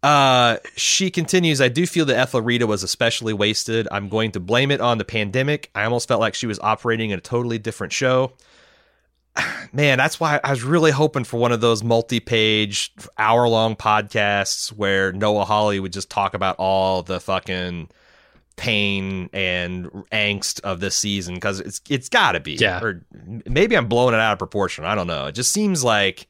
[0.08, 3.88] Uh, she continues, I do feel that Ethelrida was especially wasted.
[3.92, 5.70] I'm going to blame it on the pandemic.
[5.76, 8.34] I almost felt like she was operating in a totally different show
[9.74, 15.12] man, that's why I was really hoping for one of those multi-page, hour-long podcasts where
[15.12, 17.90] Noah Hawley would just talk about all the fucking
[18.56, 22.54] pain and angst of this season because it's it's got to be.
[22.54, 22.82] Yeah.
[22.82, 23.06] Or
[23.46, 24.86] maybe I'm blowing it out of proportion.
[24.86, 25.28] I don't know.
[25.28, 26.28] It just seems like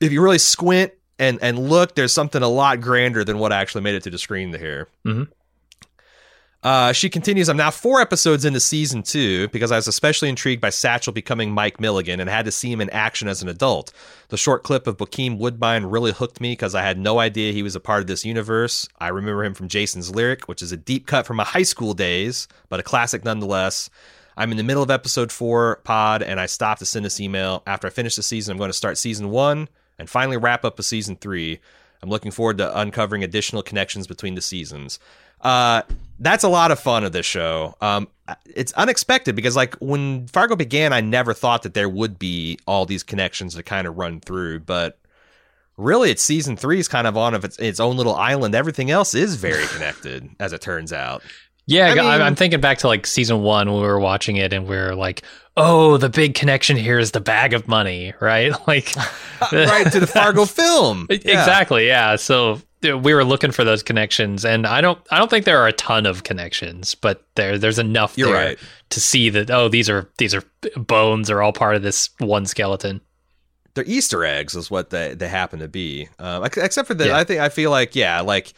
[0.00, 3.82] if you really squint and and look, there's something a lot grander than what actually
[3.82, 4.88] made it to the screen here.
[5.06, 5.30] Mm-hmm.
[6.62, 10.60] Uh, she continues, I'm now four episodes into season two because I was especially intrigued
[10.60, 13.92] by Satchel becoming Mike Milligan and had to see him in action as an adult.
[14.28, 17.62] The short clip of Bokeem Woodbine really hooked me because I had no idea he
[17.62, 18.86] was a part of this universe.
[18.98, 21.94] I remember him from Jason's Lyric, which is a deep cut from my high school
[21.94, 23.88] days, but a classic nonetheless.
[24.36, 27.62] I'm in the middle of episode four pod and I stopped to send this email.
[27.66, 29.68] After I finish the season, I'm going to start season one
[30.00, 31.60] and finally wrap up a season three.
[32.02, 34.98] I'm looking forward to uncovering additional connections between the seasons.
[35.40, 35.82] Uh,
[36.18, 37.76] that's a lot of fun of this show.
[37.80, 38.08] Um,
[38.46, 42.86] it's unexpected because like when Fargo began, I never thought that there would be all
[42.86, 44.98] these connections to kind of run through, but
[45.76, 48.54] really it's season three is kind of on of its, its own little island.
[48.54, 51.22] Everything else is very connected, as it turns out.
[51.70, 54.52] Yeah, I mean, I'm thinking back to like season one when we were watching it
[54.52, 55.22] and we are like,
[55.56, 58.52] oh, the big connection here is the bag of money, right?
[58.66, 58.92] Like,
[59.52, 61.06] right to the Fargo film.
[61.08, 61.16] Yeah.
[61.18, 61.86] Exactly.
[61.86, 62.16] Yeah.
[62.16, 65.68] So we were looking for those connections, and I don't I don't think there are
[65.68, 68.58] a ton of connections, but there there's enough You're there right.
[68.90, 70.42] to see that oh these are these are
[70.76, 73.00] bones are all part of this one skeleton.
[73.74, 76.08] They're Easter eggs, is what they they happen to be.
[76.18, 77.16] Uh, except for that, yeah.
[77.16, 78.54] I think I feel like yeah, like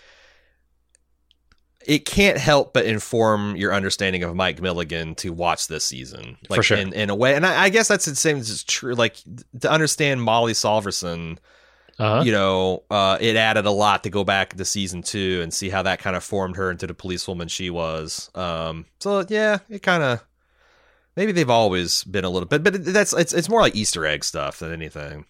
[1.87, 6.59] it can't help but inform your understanding of Mike Milligan to watch this season, like
[6.59, 6.79] for sure.
[6.79, 7.35] in, in a way.
[7.35, 8.95] And I, I guess that's the same as true.
[8.95, 9.17] Like
[9.61, 11.39] to understand Molly Solverson
[11.99, 12.23] uh-huh.
[12.25, 15.69] you know, uh, it added a lot to go back to season two and see
[15.69, 18.31] how that kind of formed her into the policewoman she was.
[18.35, 20.25] Um, so yeah, it kind of
[21.17, 24.25] maybe they've always been a little bit, but that's it's it's more like Easter egg
[24.25, 25.27] stuff than anything.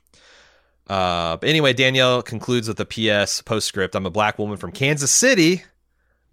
[0.88, 3.94] Uh, but anyway, Danielle concludes with a PS postscript.
[3.94, 5.62] I'm a black woman from Kansas City.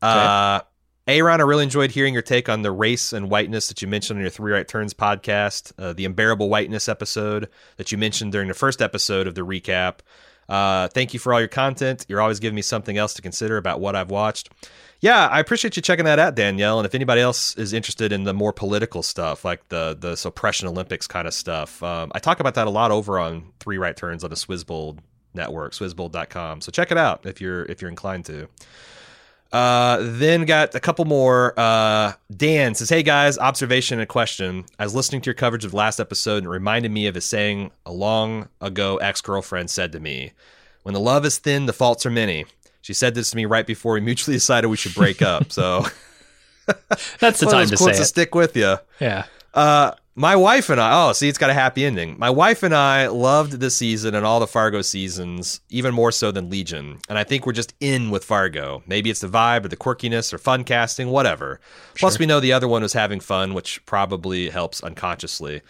[0.01, 0.61] Uh,
[1.07, 4.17] Aaron, I really enjoyed hearing your take on the race and whiteness that you mentioned
[4.17, 8.47] on your Three Right Turns podcast, uh, the unbearable whiteness episode that you mentioned during
[8.47, 9.99] the first episode of the recap.
[10.47, 12.05] Uh, thank you for all your content.
[12.07, 14.49] You're always giving me something else to consider about what I've watched.
[15.01, 16.79] Yeah, I appreciate you checking that out, Danielle.
[16.79, 20.67] And if anybody else is interested in the more political stuff, like the the suppression
[20.67, 23.95] Olympics kind of stuff, um, I talk about that a lot over on Three Right
[23.95, 24.99] Turns on the Swizzbold
[25.33, 26.61] network, swizzbold.com.
[26.61, 28.49] So check it out if you're if you're inclined to.
[29.51, 31.53] Uh, then got a couple more.
[31.57, 34.65] Uh, Dan says, "Hey guys, observation and question.
[34.77, 37.21] I was listening to your coverage of last episode and it reminded me of a
[37.21, 40.33] saying a long ago ex girlfriend said to me:
[40.83, 42.45] When the love is thin, the faults are many.
[42.81, 45.51] She said this to me right before we mutually decided we should break up.
[45.51, 45.85] So
[47.19, 48.77] That's the time to say to stick with you.
[48.99, 49.25] Yeah.
[49.53, 52.20] Uh, my wife and I, oh, see, it's got a happy ending.
[52.20, 56.30] My wife and I loved this season and all the Fargo seasons, even more so
[56.30, 56.99] than Legion.
[57.07, 58.84] And I think we're just in with Fargo.
[58.86, 61.61] Maybe it's the vibe or the quirkiness or fun casting, whatever.
[61.95, 65.61] Plus, we know the other one was having fun, which probably helps unconsciously.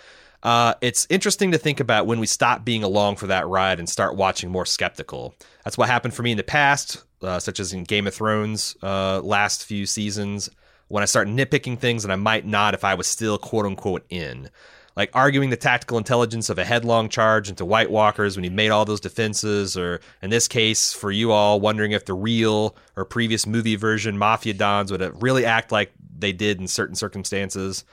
[0.41, 3.87] Uh, it's interesting to think about when we stop being along for that ride and
[3.87, 5.35] start watching more skeptical.
[5.63, 8.75] That's what happened for me in the past, uh, such as in Game of Thrones
[8.81, 10.49] uh, last few seasons,
[10.89, 14.05] when I start nitpicking things that I might not if I was still quote unquote
[14.09, 14.49] in.
[14.97, 18.69] Like arguing the tactical intelligence of a headlong charge into White Walkers when he made
[18.69, 23.05] all those defenses, or in this case, for you all, wondering if the real or
[23.05, 27.85] previous movie version Mafia Dons would really act like they did in certain circumstances.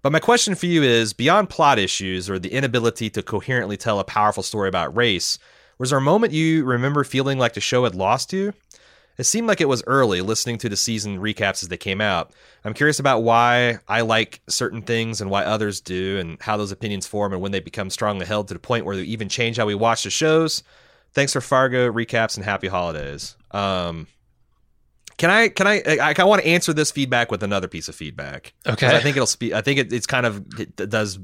[0.00, 3.98] But my question for you is beyond plot issues or the inability to coherently tell
[3.98, 5.38] a powerful story about race,
[5.78, 8.54] was there a moment you remember feeling like the show had lost you?
[9.18, 12.32] It seemed like it was early listening to the season recaps as they came out.
[12.64, 16.72] I'm curious about why I like certain things and why others do, and how those
[16.72, 19.56] opinions form and when they become strongly held to the point where they even change
[19.56, 20.62] how we watch the shows.
[21.12, 23.36] Thanks for Fargo recaps and happy holidays.
[23.52, 24.06] Um,
[25.16, 27.94] can I can I I, I want to answer this feedback with another piece of
[27.94, 28.52] feedback?
[28.66, 28.86] Okay.
[28.86, 29.54] I think it'll speak.
[29.54, 31.18] I think it, it's kind of it does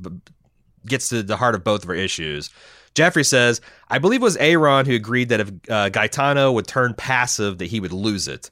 [0.86, 2.50] gets to the heart of both of our issues.
[2.94, 6.94] Jeffrey says, I believe it was Aaron who agreed that if uh, Gaetano would turn
[6.94, 8.50] passive, that he would lose it.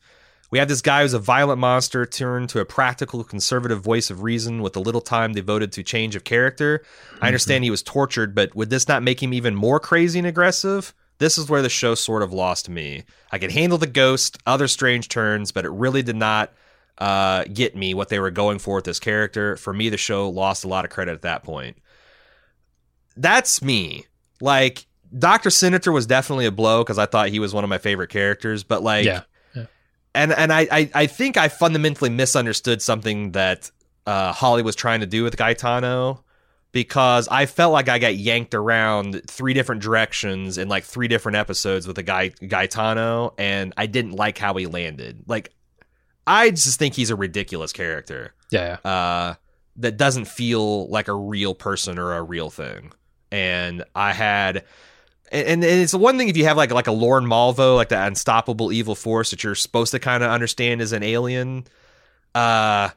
[0.50, 4.22] We have this guy who's a violent monster turned to a practical, conservative voice of
[4.22, 6.82] reason with a little time devoted to change of character.
[7.20, 10.26] I understand he was tortured, but would this not make him even more crazy and
[10.26, 10.92] aggressive?
[11.18, 13.04] This is where the show sort of lost me.
[13.30, 16.52] I could handle the ghost, other strange turns, but it really did not
[16.98, 19.56] uh, get me what they were going for with this character.
[19.56, 21.76] For me, the show lost a lot of credit at that point.
[23.16, 24.06] That's me.
[24.40, 24.86] Like,
[25.16, 25.50] Dr.
[25.50, 28.62] Senator was definitely a blow because I thought he was one of my favorite characters,
[28.64, 29.22] but like, Yeah.
[30.14, 33.70] and and I, I I think I fundamentally misunderstood something that
[34.06, 36.24] uh, Hawley was trying to do with Gaetano
[36.72, 41.36] because I felt like I got yanked around three different directions in like three different
[41.36, 45.24] episodes with the guy Gaetano, and I didn't like how he landed.
[45.26, 45.50] Like,
[46.26, 48.78] I just think he's a ridiculous character Yeah.
[48.84, 48.90] yeah.
[48.90, 49.34] uh,
[49.76, 52.92] that doesn't feel like a real person or a real thing.
[53.32, 54.64] And I had,
[55.30, 58.72] and, it's one thing if you have like like a Lorne Malvo, like the unstoppable
[58.72, 61.64] evil force that you're supposed to kind of understand as an alien.
[62.34, 62.90] Uh,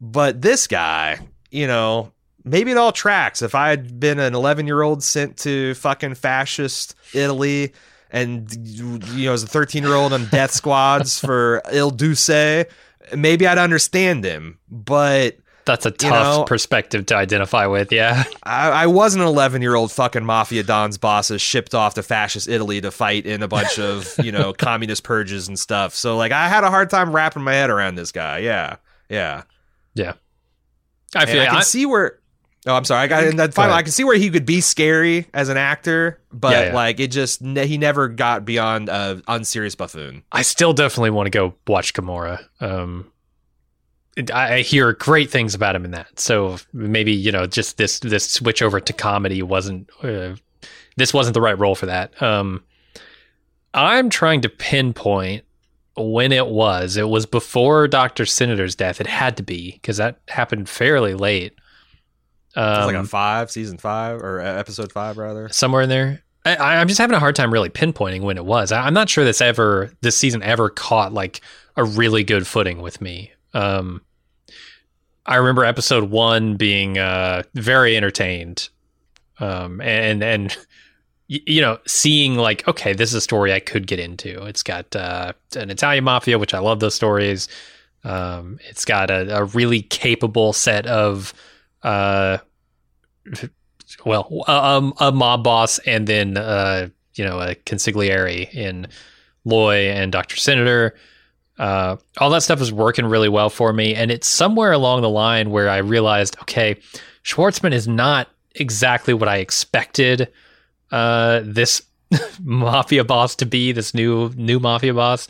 [0.00, 1.18] but this guy,
[1.50, 2.12] you know,
[2.44, 3.42] maybe it all tracks.
[3.42, 7.72] If I had been an 11 year old sent to fucking fascist Italy.
[8.12, 12.64] And you know, as a 13 year old on death squads for Il Duce,
[13.14, 14.58] maybe I'd understand him.
[14.68, 17.92] But That's a You tough know- perspective to identify with.
[17.92, 18.24] Yeah.
[18.42, 22.48] I, I wasn't an 11 year old fucking mafia don's bosses shipped off to fascist
[22.48, 25.94] Italy to fight in a bunch of you know communist purges and stuff.
[25.94, 28.38] So like I had a hard time wrapping my head around this guy.
[28.38, 28.76] Yeah,
[29.08, 29.42] yeah.
[29.94, 30.14] Yeah.
[31.14, 32.16] I And feel I can I- see where.
[32.66, 33.02] Oh, I'm sorry.
[33.04, 33.78] I got and then finally.
[33.78, 36.74] I can see where he could be scary as an actor, but Yeah, yeah.
[36.74, 40.24] like it just ne- he never got beyond uh, unserious buffoon.
[40.30, 42.40] I still definitely want to go watch Gomorrah.
[42.60, 43.10] Um,
[44.32, 46.18] I hear great things about him in that.
[46.20, 50.34] So maybe you know, just this this switch over to comedy wasn't uh,
[50.96, 52.20] this wasn't the right role for that.
[52.22, 52.62] Um,
[53.72, 55.44] I'm trying to pinpoint
[55.96, 56.96] when it was.
[56.96, 59.00] It was before Doctor Senator's death.
[59.00, 61.52] It had to be because that happened fairly late.
[62.56, 65.48] It was Um, like a five, season five or episode five rather.
[65.50, 66.22] somewhere in there.
[66.44, 68.72] I, I- I'm just having a hard time really pinpointing when it was.
[68.72, 71.40] I, I'm not sure this ever this season ever caught like
[71.76, 73.30] a really good footing with me.
[73.54, 74.02] Um,
[75.30, 78.68] I remember episode one being uh, very entertained,
[79.38, 80.56] um, and and
[81.28, 84.44] you know seeing like okay, this is a story I could get into.
[84.46, 87.48] It's got uh, an Italian mafia, which I love those stories.
[88.02, 91.32] Um, it's got a, a really capable set of
[91.84, 92.38] uh,
[94.04, 98.88] well, um, a mob boss, and then uh, you know a consigliere in
[99.44, 100.96] Loy and Doctor Senator.
[101.60, 105.10] Uh, all that stuff is working really well for me, and it's somewhere along the
[105.10, 106.76] line where I realized, okay,
[107.22, 110.28] Schwartzman is not exactly what I expected
[110.90, 111.82] uh, this
[112.42, 113.72] mafia boss to be.
[113.72, 115.28] This new new mafia boss.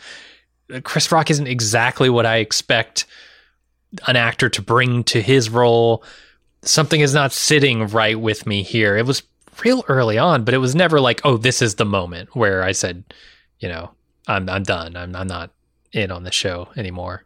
[0.85, 3.07] Chris Rock isn't exactly what I expect
[4.07, 6.05] an actor to bring to his role
[6.63, 8.97] something is not sitting right with me here.
[8.97, 9.23] It was
[9.65, 12.73] real early on, but it was never like, oh, this is the moment where I
[12.73, 13.05] said,
[13.59, 13.91] you know,
[14.27, 14.97] I'm I'm done.
[14.97, 15.51] I'm I'm not
[15.93, 17.25] in on the show anymore.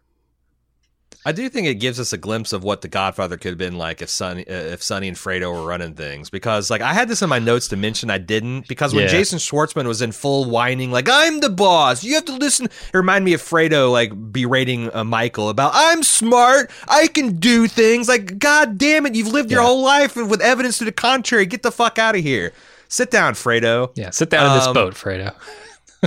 [1.27, 3.79] I do think it gives us a glimpse of what The Godfather could have been
[3.79, 6.29] like if Sonny, uh, if Sonny and Fredo were running things.
[6.29, 9.09] Because like I had this in my notes to mention, I didn't because when Yeah.
[9.11, 12.67] Jason Schwartzman was in full whining, like I'm the boss, you have to listen.
[12.67, 17.69] It reminded me of Fredo like berating uh, Michael about I'm smart, I can do
[17.69, 18.07] things.
[18.07, 21.47] Like God damn it, you've lived your whole life with evidence to the contrary.
[21.47, 22.53] Get the fuck out of here.
[22.89, 23.93] Sit down, Fredo.
[23.97, 25.35] Yeah, sit down in this Um, boat, Fredo.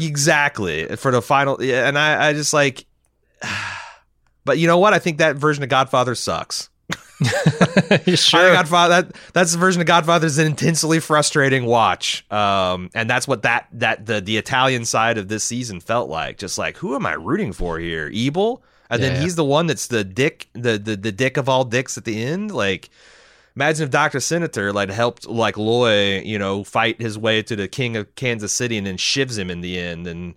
[0.02, 0.86] Exactly.
[0.96, 2.86] For the final yeah, and I, I just like
[4.46, 4.94] but you know what?
[4.94, 6.70] I think that version of godfather sucks.
[8.16, 8.54] Sure.
[8.54, 12.24] godfather that that's the version of godfather is an intensely frustrating watch.
[12.32, 16.38] Um and that's what that that the the italian side of this season felt like.
[16.38, 18.12] Just like who am i rooting for here?
[18.14, 19.10] Ebal and Yeah.
[19.10, 22.06] then he's the one that's the dick the, the the dick of all dicks at
[22.06, 22.52] the end?
[22.52, 22.90] Like
[23.58, 24.20] Imagine if Dr.
[24.20, 28.54] Senator like helped like Loy, you know, fight his way to the king of Kansas
[28.54, 30.36] City and then shivs him in the end and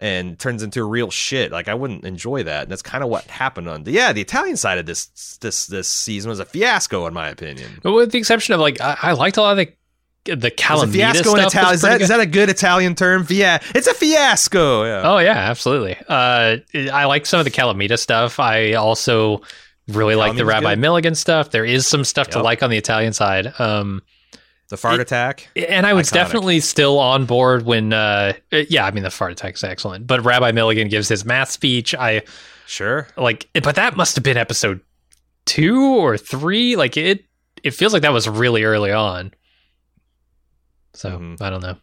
[0.00, 1.50] and turns into real shit.
[1.50, 2.62] Like I wouldn't enjoy that.
[2.62, 5.66] And that's kind of what happened on the yeah, the Italian side of this this
[5.66, 7.80] this season was a fiasco in my opinion.
[7.82, 10.92] But with the exception of like, I, I liked a lot of the the Calamita
[10.92, 11.38] fiasco stuff.
[11.38, 11.74] in Italian.
[11.74, 12.02] Is that, good.
[12.02, 13.26] is that a good Italian term?
[13.28, 14.84] Yeah, it's a fiasco.
[14.84, 15.02] Yeah.
[15.04, 15.96] Oh yeah, absolutely.
[16.08, 16.58] Uh,
[16.92, 18.38] I like some of the Calamita stuff.
[18.38, 19.42] I also
[19.88, 20.80] really like the Rabbi good.
[20.80, 21.50] Milligan stuff.
[21.50, 23.52] There is some stuff to like on the Italian side.
[23.60, 24.02] Um,
[24.68, 25.48] The fart It- attack.
[25.54, 26.12] and I was Iconic.
[26.14, 30.52] definitely still on board when, uh, yeah, I mean the fart attack's excellent, but Rabbi
[30.52, 31.94] Milligan gives his math speech.
[31.94, 32.22] I
[32.66, 33.06] Sure.
[33.18, 34.80] like, but that must have been episode
[35.44, 36.74] two or three.
[36.76, 37.24] Like it,
[37.62, 39.34] it feels like that was really early on.
[40.94, 41.42] So Mhm.
[41.42, 41.76] I don't know.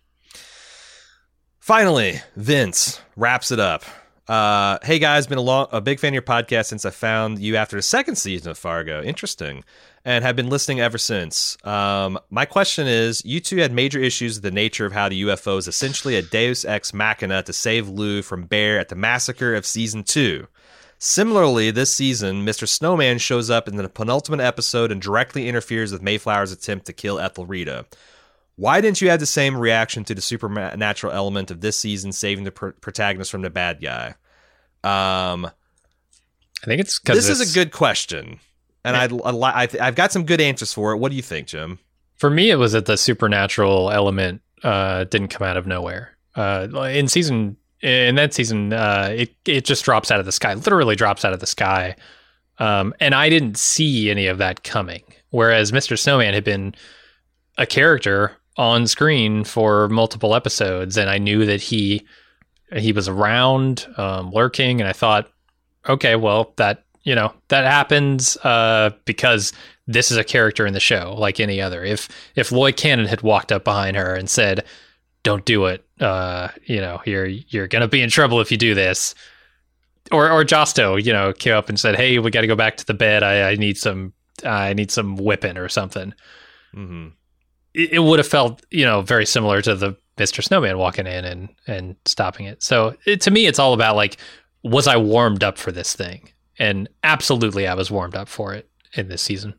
[1.59, 3.83] Finally, Vince wraps it up.
[4.29, 7.39] Uh, hey guys, been a long, a big fan of your podcast since I found
[7.39, 9.01] you after the second season of Fargo.
[9.01, 9.63] Interesting,
[10.05, 11.57] and have been listening ever since.
[11.65, 15.23] Um, my question is: You two had major issues with the nature of how the
[15.23, 19.55] UFO is essentially a Deus ex machina to save Lou from Bear at the massacre
[19.55, 20.45] of season two.
[20.99, 22.67] Similarly, this season, Mr.
[22.67, 27.19] Snowman shows up in the penultimate episode and directly interferes with Mayflower's attempt to kill
[27.19, 27.85] Ethelrida.
[28.59, 32.43] Why didn't you have the same reaction to the supernatural element of this season saving
[32.43, 34.15] the pr- protagonist from the bad guy?
[34.83, 38.41] Um, I think it's because this is a good question,
[38.83, 40.97] and li- I th- I've got some good answers for it.
[40.97, 41.79] What do you think, Jim?
[42.17, 46.17] For me, it was that the supernatural element uh, didn't come out of nowhere.
[46.35, 50.53] Uh, in season, in that season, uh, it it just drops out of the sky,
[50.55, 51.95] literally drops out of the sky,
[52.57, 55.03] um, and I didn't see any of that coming.
[55.29, 55.97] Whereas Mr.
[55.97, 56.75] Snowman had been
[57.57, 62.05] a character on screen for multiple episodes, and I knew that he
[62.75, 65.31] he was around, um, lurking, and I thought,
[65.87, 69.53] okay, well, that you know that happens uh, because
[69.87, 71.83] this is a character in the show like any other.
[71.83, 74.65] If if Loy Cannon had walked up behind her and said,
[75.23, 78.75] "Don't do it," uh, you know, you're you're gonna be in trouble if you do
[78.75, 79.15] this.
[80.11, 82.77] Or or Josto, you know, came up and said, "Hey, we got to go back
[82.77, 83.23] to the bed.
[83.23, 86.13] I, I need some I need some whipping or something."
[86.75, 87.09] Mm-hmm.
[87.73, 91.49] It, would have felt you know very similar to the Mister Snowman walking in and
[91.67, 92.63] and stopping it.
[92.63, 94.17] So it, to me, it's all about like,
[94.63, 96.29] was I warmed up for this thing?
[96.57, 99.53] And absolutely, I was warmed up for it in this season.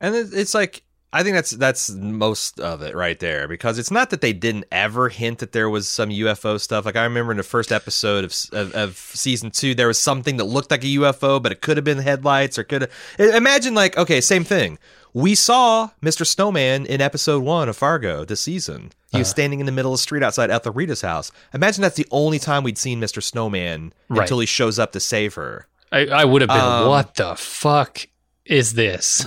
[0.00, 0.82] And it's like
[1.14, 4.64] I think that's that's most of it right there because it's not that they didn't
[4.72, 6.86] ever hint that there was some UFO stuff.
[6.86, 10.38] Like I remember in the first episode of of, of season two, there was something
[10.38, 12.90] that looked like a UFO, but it could have been headlights or could have.
[13.34, 14.78] Imagine like okay, same thing.
[15.14, 16.26] We saw Mr.
[16.26, 18.92] Snowman in episode one of Fargo this season.
[19.10, 21.30] He was standing in the middle of the street outside Ethelrida's house.
[21.52, 23.22] Imagine that's the only time we'd seen Mr.
[23.22, 24.22] Snowman Right.
[24.22, 25.66] until he shows up to save her.
[25.90, 28.06] I, I would have been, Um, what the fuck
[28.46, 29.26] is this?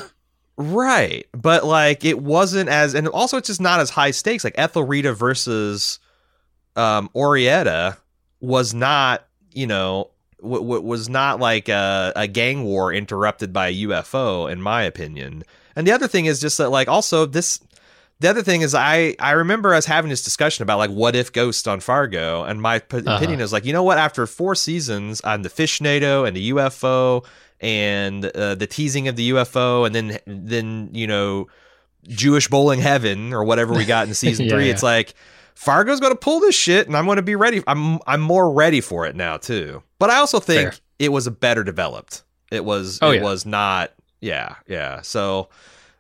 [0.58, 1.28] Right.
[1.34, 4.44] But like it wasn't as and also it's just not as high stakes.
[4.44, 6.00] Like Ethelrida versus
[6.76, 7.98] um Oraetta
[8.40, 10.10] was not, you know,
[10.42, 14.82] w- w- was not like a, a gang war interrupted by a UFO in my
[14.84, 15.44] opinion.
[15.76, 17.60] And the other thing is just that like also this
[18.22, 21.34] the other thing is I I remember us having this discussion about like what if
[21.34, 23.16] Ghost on Fargo and my p- Uh-huh.
[23.18, 26.52] opinion is like you know what after four seasons on the fish NATO and the
[26.52, 27.26] UFO
[27.62, 31.48] and uh, the teasing of the UFO and then then you know
[32.08, 34.72] Jewish bowling heaven or whatever we got in season Yeah, 3 yeah.
[34.72, 35.14] it's like
[35.56, 38.52] Fargo's going to pull this shit and I'm going to be ready I'm I'm more
[38.52, 39.84] ready for it now too.
[40.00, 40.80] But I also think Fair.
[41.00, 42.24] it was a better developed.
[42.52, 43.24] It was Oh, it yeah.
[43.24, 43.92] was not
[44.26, 45.02] yeah, yeah.
[45.02, 45.50] So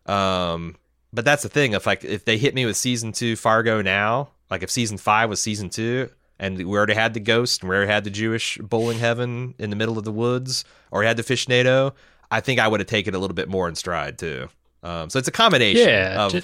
[0.05, 0.75] um
[1.13, 1.73] but that's the thing.
[1.73, 5.29] If like if they hit me with season two Fargo now, like if season five
[5.29, 8.57] was season two, and we already had the ghost, and we already had the Jewish
[8.57, 11.93] bowling heaven in the middle of the woods, or we had the fish NATO,
[12.29, 14.49] I think I would have taken a little bit more in stride too.
[14.83, 16.41] Um, so it's a combination Yeah, of ju-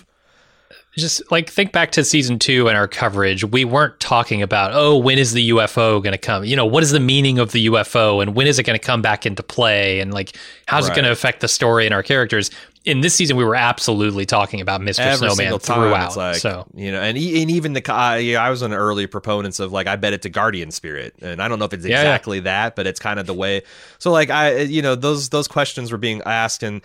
[0.98, 3.46] just like think back to season two and our coverage.
[3.46, 6.44] We weren't talking about, oh, when is the UFO going to come?
[6.44, 8.86] You know, what is the meaning of the UFO and when is it going to
[8.86, 10.02] come back into play?
[10.02, 10.36] And like,
[10.66, 10.92] how's right.
[10.92, 12.52] it going to affect the story and our characters?
[12.84, 15.02] In this season, we were absolutely talking about Mr.
[15.02, 16.18] Every Snowman throughout.
[16.18, 19.60] Like, so you know, and, and even the uh, yeah, I was the early proponents
[19.60, 22.38] of like I bet it's a guardian spirit, and I don't know if it's exactly
[22.38, 22.64] yeah, yeah.
[22.64, 23.62] that, but it's kind of the way.
[24.00, 26.82] So like I, you know, those those questions were being asked, and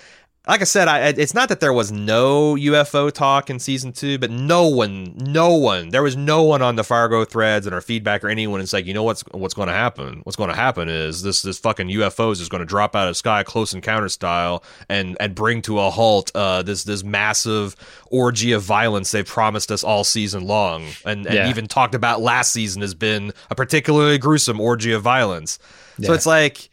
[0.47, 4.17] like I said, I, it's not that there was no UFO talk in season two,
[4.17, 7.81] but no one, no one, there was no one on the Fargo threads and our
[7.81, 8.61] feedback or anyone.
[8.61, 10.21] It's like, you know what's what's going to happen?
[10.23, 13.11] What's going to happen is this this fucking UFOs is going to drop out of
[13.11, 17.75] the sky, close encounter style, and and bring to a halt uh, this this massive
[18.13, 21.51] orgy of violence they've promised us all season long, and and yeah.
[21.51, 25.59] even talked about last season has been a particularly gruesome orgy of violence.
[25.99, 26.07] Yeah.
[26.07, 26.71] So it's like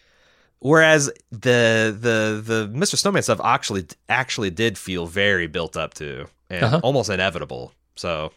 [0.63, 2.95] Whereas the the the Mr.
[2.95, 6.79] Snowman stuff actually actually did feel very built up to and uh-huh.
[6.83, 7.73] almost inevitable.
[7.97, 8.31] So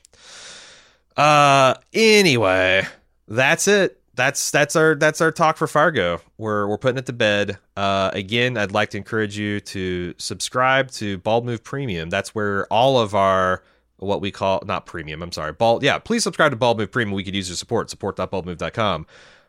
[1.16, 2.84] uh anyway,
[3.28, 4.00] that's it.
[4.14, 6.20] That's that's our that's our talk for Fargo.
[6.36, 7.58] We're we're putting it to bed.
[7.76, 12.10] Uh again, I'd like to encourage you to subscribe to Bald Move Premium.
[12.10, 13.62] That's where all of our
[13.98, 15.52] what we call not premium, I'm sorry.
[15.52, 17.14] Bald yeah, please subscribe to Bald Move Premium.
[17.14, 19.06] We could use your support, support.baldmove.com.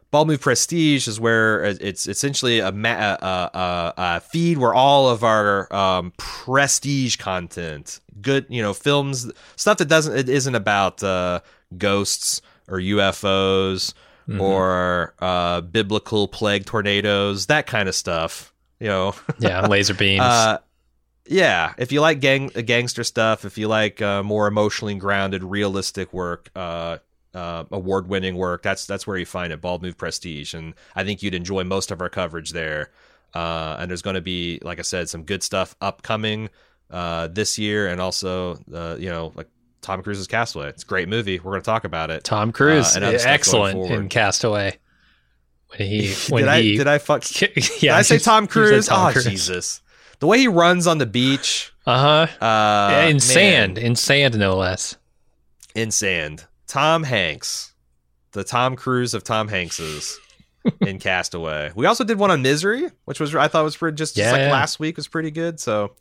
[0.10, 5.10] Bald Move Prestige is where it's essentially a, ma- a, a, a feed where all
[5.10, 11.04] of our um, prestige content, good you know films, stuff that doesn't it isn't about
[11.04, 11.42] uh,
[11.78, 13.94] ghosts or UFOs
[14.28, 14.42] mm-hmm.
[14.42, 18.54] or uh, biblical plague tornadoes, that kind of stuff.
[18.80, 20.22] You know, yeah, laser beams.
[20.22, 20.60] Uh,
[21.26, 26.14] yeah, if you like gang gangster stuff, if you like uh, more emotionally grounded, realistic
[26.14, 27.00] work, uh,
[27.34, 28.64] uh, award-winning work.
[28.64, 31.92] That's that's where you find it, Bald Move Prestige, and I think you'd enjoy most
[31.92, 32.92] of our coverage there.
[33.34, 36.50] Uh, and there's going to be, like I said, some good stuff upcoming
[36.90, 39.48] uh, this year, and also, uh, you know, like
[39.82, 40.70] Tom Cruise's Castaway.
[40.70, 41.40] It's a great movie.
[41.40, 42.24] We're going to talk about it.
[42.24, 44.78] Tom Cruise, uh, excellent in Castaway.
[45.70, 47.24] When he, when did he, I did I fuck?
[47.42, 47.48] yeah,
[47.80, 48.88] did I say Tom Cruise?
[48.88, 49.26] Tom oh Cruise.
[49.26, 49.82] Jesus!
[50.20, 51.72] The way he runs on the beach.
[51.86, 52.28] Uh-huh.
[52.44, 53.20] Uh yeah, In man.
[53.20, 54.98] sand, in sand, no less.
[55.76, 56.46] In sand.
[56.68, 57.74] Tom Hanks,
[58.32, 60.18] the Tom Cruise of Tom Hankses
[60.82, 61.72] in Castaway.
[61.76, 64.34] We also did one on Misery, which was I thought was pretty just, yeah, just
[64.34, 64.52] like yeah.
[64.52, 65.60] last week was pretty good.
[65.60, 65.96] So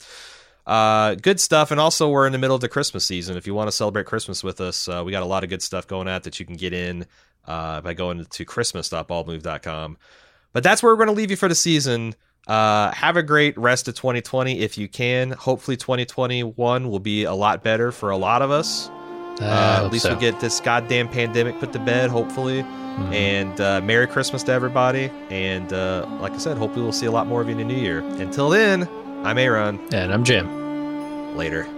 [0.67, 1.71] uh, good stuff.
[1.71, 3.37] And also we're in the middle of the Christmas season.
[3.37, 5.63] If you want to celebrate Christmas with us, uh, we got a lot of good
[5.63, 7.07] stuff going out that you can get in
[7.47, 9.97] uh, by going to christmas.baldmove.com.
[10.53, 12.15] But that's where we're going to leave you for the season.
[12.47, 15.33] Uh, have a great rest of 2020 if you can.
[15.33, 18.91] Hopefully, 2021 will be a lot better for a lot of us.
[19.41, 20.15] Uh, at least so.
[20.15, 22.63] we get this goddamn pandemic put to bed, hopefully.
[22.63, 23.13] Mm-hmm.
[23.13, 25.11] And uh, Merry Christmas to everybody.
[25.29, 27.65] And uh, like I said, hopefully we'll see a lot more of you in the
[27.65, 28.01] new year.
[28.01, 28.89] Until then,
[29.25, 29.79] I'm Aaron.
[29.93, 31.37] And I'm Jim.
[31.37, 31.69] Later.